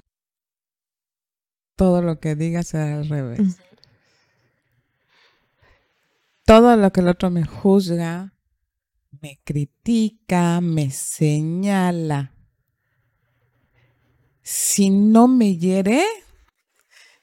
Todo 1.76 2.02
lo 2.02 2.20
que 2.20 2.36
diga 2.36 2.64
será 2.64 2.98
al 2.98 3.08
revés. 3.08 3.58
Todo 6.46 6.76
lo 6.76 6.92
que 6.92 7.02
el 7.02 7.08
otro 7.08 7.30
me 7.30 7.46
juzga, 7.46 8.34
me 9.22 9.40
critica, 9.44 10.62
me 10.62 10.90
señala. 10.90 12.34
Si 14.42 14.90
no 14.90 15.28
me 15.28 15.58
hiere, 15.58 16.04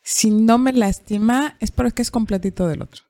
si 0.02 0.30
no 0.30 0.58
me 0.58 0.72
lastima, 0.72 1.56
es 1.58 1.72
porque 1.72 2.02
es 2.02 2.12
completito 2.12 2.68
del 2.68 2.82
otro. 2.82 3.02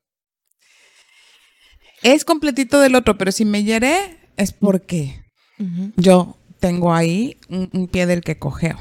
Es 2.02 2.24
completito 2.24 2.80
del 2.80 2.94
otro, 2.94 3.18
pero 3.18 3.30
si 3.30 3.44
me 3.44 3.62
hiere, 3.62 4.18
es 4.36 4.52
porque 4.52 5.22
yo 5.96 6.38
tengo 6.58 6.94
ahí 6.94 7.38
un, 7.48 7.88
pie 7.88 8.06
del 8.06 8.22
que 8.22 8.38
cogeo. 8.38 8.76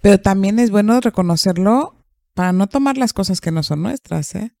Pero 0.00 0.20
también 0.20 0.58
es 0.58 0.70
bueno 0.70 1.00
reconocerlo 1.00 2.04
para 2.34 2.52
no 2.52 2.66
tomar 2.66 2.96
las 2.98 3.12
cosas 3.12 3.40
que 3.40 3.50
no 3.50 3.62
son 3.62 3.82
nuestras, 3.82 4.34
¿eh? 4.34 4.52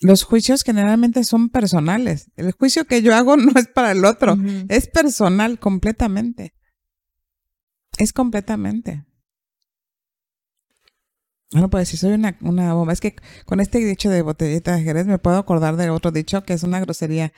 Los 0.00 0.22
juicios 0.22 0.62
generalmente 0.62 1.24
son 1.24 1.48
personales. 1.48 2.30
El 2.36 2.52
juicio 2.52 2.84
que 2.84 3.02
yo 3.02 3.16
hago 3.16 3.36
no 3.36 3.52
es 3.56 3.68
para 3.68 3.92
el 3.92 4.04
otro, 4.04 4.36
es 4.68 4.88
personal 4.88 5.58
completamente. 5.58 6.54
Es 7.98 8.12
completamente. 8.12 9.04
Bueno, 11.50 11.70
pues 11.70 11.88
si 11.88 11.96
soy 11.96 12.12
una, 12.12 12.36
una 12.42 12.74
bomba. 12.74 12.92
Es 12.92 13.00
que 13.00 13.16
con 13.46 13.60
este 13.60 13.78
dicho 13.78 14.10
de 14.10 14.22
botellita 14.22 14.76
de 14.76 14.82
Jerez 14.82 15.06
me 15.06 15.18
puedo 15.18 15.38
acordar 15.38 15.76
de 15.76 15.88
otro 15.90 16.10
dicho 16.10 16.42
que 16.44 16.52
es 16.52 16.62
una 16.62 16.78
grosería, 16.80 17.32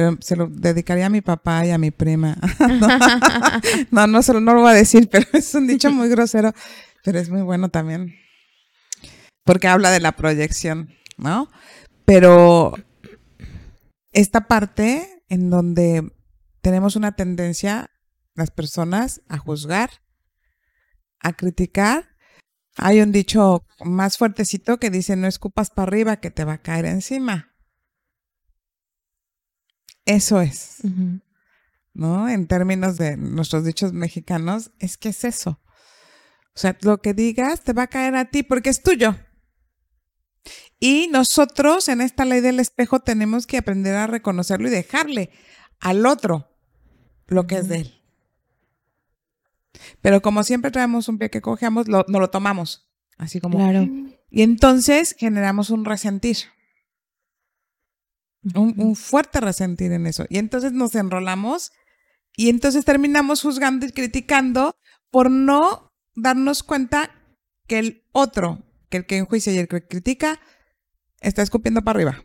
pero 0.00 0.16
se 0.22 0.34
lo 0.34 0.46
dedicaría 0.46 1.04
a 1.04 1.10
mi 1.10 1.20
papá 1.20 1.66
y 1.66 1.72
a 1.72 1.76
mi 1.76 1.90
prima. 1.90 2.38
no, 3.90 4.06
no, 4.06 4.20
no, 4.20 4.40
no 4.40 4.54
lo 4.54 4.62
voy 4.62 4.70
a 4.70 4.74
decir, 4.74 5.10
pero 5.10 5.26
es 5.34 5.54
un 5.54 5.66
dicho 5.66 5.90
muy 5.92 6.08
grosero, 6.08 6.54
pero 7.04 7.18
es 7.18 7.28
muy 7.28 7.42
bueno 7.42 7.68
también. 7.68 8.14
Porque 9.44 9.68
habla 9.68 9.90
de 9.90 10.00
la 10.00 10.12
proyección, 10.12 10.94
¿no? 11.18 11.50
Pero 12.06 12.72
esta 14.12 14.48
parte 14.48 15.22
en 15.28 15.50
donde 15.50 16.10
tenemos 16.62 16.96
una 16.96 17.12
tendencia, 17.12 17.90
las 18.34 18.50
personas, 18.50 19.20
a 19.28 19.36
juzgar, 19.36 19.90
a 21.18 21.34
criticar 21.34 22.08
hay 22.78 23.02
un 23.02 23.12
dicho 23.12 23.66
más 23.84 24.16
fuertecito 24.16 24.78
que 24.78 24.88
dice, 24.88 25.14
no 25.16 25.26
escupas 25.26 25.68
para 25.68 25.88
arriba 25.88 26.16
que 26.20 26.30
te 26.30 26.44
va 26.44 26.54
a 26.54 26.62
caer 26.62 26.86
encima. 26.86 27.49
Eso 30.10 30.40
es. 30.40 30.78
¿No? 31.94 32.28
En 32.28 32.48
términos 32.48 32.96
de 32.96 33.16
nuestros 33.16 33.64
dichos 33.64 33.92
mexicanos, 33.92 34.72
es 34.80 34.96
que 34.96 35.10
es 35.10 35.24
eso. 35.24 35.60
O 36.54 36.58
sea, 36.58 36.76
lo 36.82 37.00
que 37.00 37.14
digas 37.14 37.62
te 37.62 37.72
va 37.72 37.84
a 37.84 37.86
caer 37.86 38.16
a 38.16 38.24
ti 38.24 38.42
porque 38.42 38.70
es 38.70 38.82
tuyo. 38.82 39.14
Y 40.80 41.08
nosotros 41.12 41.88
en 41.88 42.00
esta 42.00 42.24
ley 42.24 42.40
del 42.40 42.58
espejo 42.58 42.98
tenemos 42.98 43.46
que 43.46 43.58
aprender 43.58 43.94
a 43.94 44.08
reconocerlo 44.08 44.66
y 44.66 44.72
dejarle 44.72 45.30
al 45.78 46.04
otro 46.06 46.56
lo 47.28 47.46
que 47.46 47.58
es 47.58 47.68
de 47.68 47.76
él. 47.76 48.02
Pero 50.00 50.22
como 50.22 50.42
siempre 50.42 50.72
traemos 50.72 51.08
un 51.08 51.18
pie 51.18 51.30
que 51.30 51.40
cogemos, 51.40 51.86
no 51.86 52.04
lo 52.08 52.30
tomamos. 52.30 52.90
Así 53.16 53.40
como. 53.40 53.58
Claro. 53.58 53.86
Y 54.28 54.42
entonces 54.42 55.14
generamos 55.16 55.70
un 55.70 55.84
resentir. 55.84 56.38
Un, 58.54 58.96
fuerte 58.96 59.40
resentir 59.40 59.92
en 59.92 60.06
eso. 60.06 60.24
Y 60.28 60.38
entonces 60.38 60.72
nos 60.72 60.94
enrolamos 60.94 61.72
y 62.36 62.48
entonces 62.48 62.84
terminamos 62.84 63.42
juzgando 63.42 63.86
y 63.86 63.92
criticando 63.92 64.76
por 65.10 65.30
no 65.30 65.92
darnos 66.14 66.62
cuenta 66.62 67.10
que 67.66 67.78
el 67.78 68.04
otro, 68.12 68.62
que 68.88 68.98
el 68.98 69.06
que 69.06 69.18
enjuicia 69.18 69.52
y 69.52 69.58
el 69.58 69.68
que 69.68 69.86
critica, 69.86 70.40
está 71.20 71.42
escupiendo 71.42 71.82
para 71.82 71.98
arriba. 71.98 72.24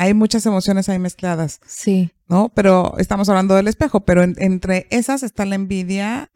hay 0.00 0.14
muchas 0.14 0.46
emociones 0.46 0.88
ahí 0.88 0.98
mezcladas. 0.98 1.60
Sí. 1.66 2.10
¿No? 2.26 2.50
Pero 2.54 2.94
estamos 2.96 3.28
hablando 3.28 3.54
del 3.54 3.68
espejo, 3.68 4.00
pero 4.00 4.22
entre 4.22 4.86
esas 4.88 5.22
está 5.22 5.44
la 5.44 5.56
envidia, 5.56 6.30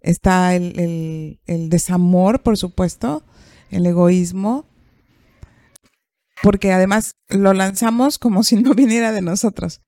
está 0.00 0.56
el, 0.56 1.38
desamor, 1.46 2.42
por 2.42 2.56
supuesto, 2.56 3.24
el 3.70 3.86
egoísmo, 3.86 4.66
porque 6.42 6.72
además 6.72 7.16
lo 7.28 7.52
lanzamos 7.52 8.18
como 8.18 8.42
si 8.42 8.56
no 8.62 8.74
viniera 8.74 9.12
de 9.12 9.22
nosotros. 9.22 9.80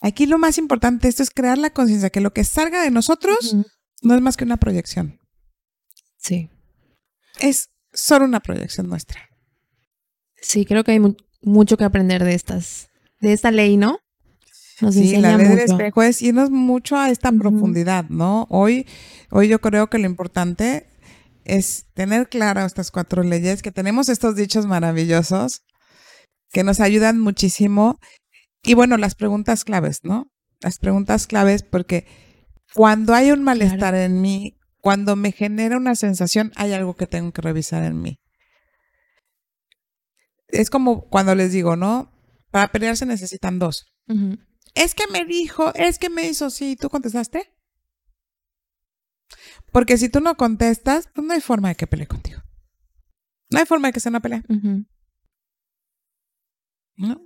Aquí 0.00 0.26
lo 0.26 0.38
más 0.38 0.58
importante 0.58 1.08
esto 1.08 1.22
es 1.22 1.30
crear 1.30 1.56
la 1.56 1.70
conciencia 1.70 2.10
que 2.10 2.20
lo 2.20 2.32
que 2.32 2.44
salga 2.44 2.82
de 2.82 2.90
nosotros 2.90 3.56
no 4.02 4.14
es 4.14 4.20
más 4.20 4.36
que 4.36 4.44
una 4.44 4.58
proyección. 4.58 5.18
Sí. 6.18 6.50
Es 7.40 7.70
solo 7.92 8.26
una 8.26 8.40
proyección 8.40 8.88
nuestra. 8.88 9.20
Sí, 10.36 10.66
creo 10.66 10.84
que 10.84 10.92
hay 10.92 11.00
mucho 11.42 11.76
que 11.76 11.84
aprender 11.84 12.22
de 12.22 12.34
estas, 12.34 12.90
de 13.20 13.32
esta 13.32 13.50
ley, 13.50 13.78
¿no? 13.78 13.98
Nos 14.80 14.94
sí, 14.94 15.16
la 15.16 15.38
ley 15.38 15.48
del 15.48 15.60
espejo 15.60 16.02
es 16.02 16.20
irnos 16.20 16.50
mucho 16.50 16.96
a 16.96 17.10
esta 17.10 17.32
profundidad, 17.32 18.06
¿no? 18.08 18.46
Hoy, 18.50 18.86
hoy 19.30 19.48
yo 19.48 19.60
creo 19.60 19.88
que 19.88 19.98
lo 19.98 20.06
importante 20.06 20.86
es 21.44 21.86
tener 21.94 22.28
claras 22.28 22.66
estas 22.66 22.90
cuatro 22.90 23.22
leyes, 23.22 23.62
que 23.62 23.72
tenemos 23.72 24.08
estos 24.08 24.36
dichos 24.36 24.66
maravillosos 24.66 25.62
que 26.50 26.64
nos 26.64 26.80
ayudan 26.80 27.18
muchísimo. 27.18 27.98
Y 28.62 28.74
bueno, 28.74 28.96
las 28.96 29.14
preguntas 29.14 29.64
claves, 29.64 30.00
¿no? 30.02 30.30
Las 30.60 30.78
preguntas 30.78 31.26
claves 31.26 31.62
porque 31.62 32.06
cuando 32.74 33.14
hay 33.14 33.30
un 33.30 33.42
malestar 33.42 33.94
en 33.94 34.20
mí, 34.20 34.56
cuando 34.80 35.16
me 35.16 35.32
genera 35.32 35.76
una 35.76 35.94
sensación, 35.94 36.52
hay 36.56 36.72
algo 36.72 36.94
que 36.94 37.06
tengo 37.06 37.32
que 37.32 37.42
revisar 37.42 37.82
en 37.84 38.00
mí 38.00 38.18
es 40.54 40.70
como 40.70 41.08
cuando 41.08 41.34
les 41.34 41.52
digo, 41.52 41.76
¿no? 41.76 42.12
Para 42.50 42.68
pelear 42.68 42.96
se 42.96 43.06
necesitan 43.06 43.58
dos. 43.58 43.86
Es 44.74 44.94
que 44.94 45.06
me 45.08 45.24
dijo, 45.24 45.74
es 45.74 45.98
que 45.98 46.08
me 46.08 46.26
hizo, 46.26 46.50
sí, 46.50 46.76
¿tú 46.76 46.88
contestaste? 46.88 47.52
Porque 49.74 49.98
si 49.98 50.08
tú 50.08 50.20
no 50.20 50.36
contestas, 50.36 51.08
pues 51.12 51.26
no 51.26 51.34
hay 51.34 51.40
forma 51.40 51.70
de 51.70 51.74
que 51.74 51.88
pelee 51.88 52.06
contigo. 52.06 52.40
No 53.50 53.58
hay 53.58 53.66
forma 53.66 53.88
de 53.88 53.92
que 53.92 53.98
sea 53.98 54.10
una 54.10 54.20
pelea. 54.20 54.44
¿No? 56.94 57.20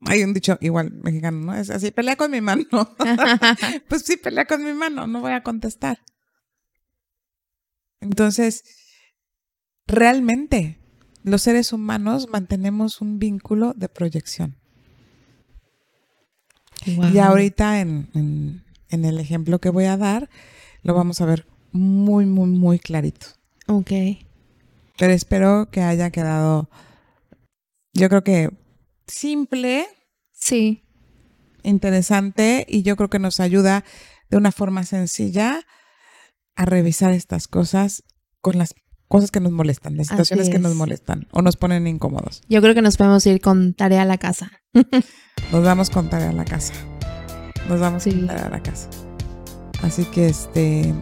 Hay 0.00 0.24
un 0.24 0.34
dicho 0.34 0.58
igual 0.60 0.90
mexicano, 0.90 1.38
¿no? 1.38 1.54
Es 1.54 1.70
así, 1.70 1.92
pelea 1.92 2.16
con 2.16 2.32
mi 2.32 2.40
mano. 2.40 2.66
pues 3.88 4.02
sí, 4.02 4.16
pelea 4.16 4.44
con 4.46 4.64
mi 4.64 4.72
mano, 4.72 5.06
no 5.06 5.20
voy 5.20 5.30
a 5.30 5.44
contestar. 5.44 6.00
Entonces, 8.00 8.64
realmente, 9.86 10.80
los 11.22 11.42
seres 11.42 11.72
humanos 11.72 12.28
mantenemos 12.28 13.00
un 13.00 13.20
vínculo 13.20 13.72
de 13.76 13.88
proyección. 13.88 14.56
Y 16.84 17.18
ahorita 17.18 17.80
en, 17.80 18.64
el 18.90 19.20
ejemplo 19.20 19.60
que 19.60 19.70
voy 19.70 19.84
a 19.84 19.96
dar, 19.96 20.28
lo 20.82 20.94
vamos 20.94 21.20
a 21.20 21.26
ver 21.26 21.47
muy, 21.72 22.26
muy, 22.26 22.48
muy 22.48 22.78
clarito. 22.78 23.26
Ok. 23.66 23.90
Pero 24.98 25.12
espero 25.12 25.68
que 25.70 25.82
haya 25.82 26.10
quedado, 26.10 26.68
yo 27.94 28.08
creo 28.08 28.24
que 28.24 28.50
simple. 29.06 29.86
Sí. 30.32 30.84
Interesante 31.62 32.66
y 32.68 32.82
yo 32.82 32.96
creo 32.96 33.10
que 33.10 33.18
nos 33.18 33.40
ayuda 33.40 33.84
de 34.30 34.36
una 34.36 34.52
forma 34.52 34.84
sencilla 34.84 35.66
a 36.56 36.64
revisar 36.64 37.12
estas 37.12 37.48
cosas 37.48 38.04
con 38.40 38.58
las 38.58 38.74
cosas 39.08 39.30
que 39.30 39.40
nos 39.40 39.52
molestan, 39.52 39.96
las 39.96 40.08
situaciones 40.08 40.50
que 40.50 40.58
nos 40.58 40.74
molestan 40.74 41.26
o 41.32 41.42
nos 41.42 41.56
ponen 41.56 41.86
incómodos. 41.86 42.42
Yo 42.48 42.60
creo 42.60 42.74
que 42.74 42.82
nos 42.82 42.96
podemos 42.96 43.24
ir 43.26 43.40
con 43.40 43.74
tarea 43.74 44.02
a 44.02 44.04
la 44.04 44.18
casa. 44.18 44.52
nos 45.52 45.64
vamos 45.64 45.90
con 45.90 46.10
tarea 46.10 46.30
a 46.30 46.32
la 46.32 46.44
casa. 46.44 46.74
Nos 47.68 47.80
vamos 47.80 48.04
con 48.04 48.26
tarea 48.26 48.46
a 48.46 48.50
la 48.50 48.62
casa. 48.62 48.88
Así 49.82 50.04
que 50.04 50.26
este, 50.26 50.92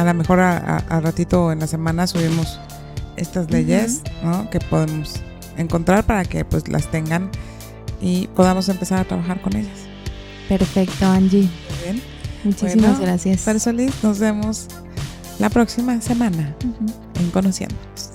a 0.00 0.04
lo 0.04 0.14
mejor 0.14 0.40
a, 0.40 1.00
ratito 1.02 1.52
en 1.52 1.60
la 1.60 1.66
semana 1.66 2.06
subimos 2.06 2.58
estas 3.16 3.50
leyes, 3.50 4.02
¿no? 4.22 4.48
Que 4.48 4.58
podemos 4.58 5.16
encontrar 5.58 6.04
para 6.04 6.24
que 6.24 6.44
pues 6.44 6.68
las 6.68 6.90
tengan 6.90 7.30
y 8.00 8.28
podamos 8.28 8.68
empezar 8.68 9.00
a 9.00 9.04
trabajar 9.04 9.42
con 9.42 9.56
ellas. 9.56 9.78
Perfecto, 10.48 11.06
Angie. 11.06 11.48
bien. 11.84 12.02
Muchísimas 12.44 12.98
gracias. 12.98 13.42
Solís, 13.62 13.92
nos 14.02 14.18
vemos 14.18 14.66
la 15.38 15.50
próxima 15.50 16.00
semana 16.00 16.56
en 17.18 17.30
Conociéndonos. 17.30 18.09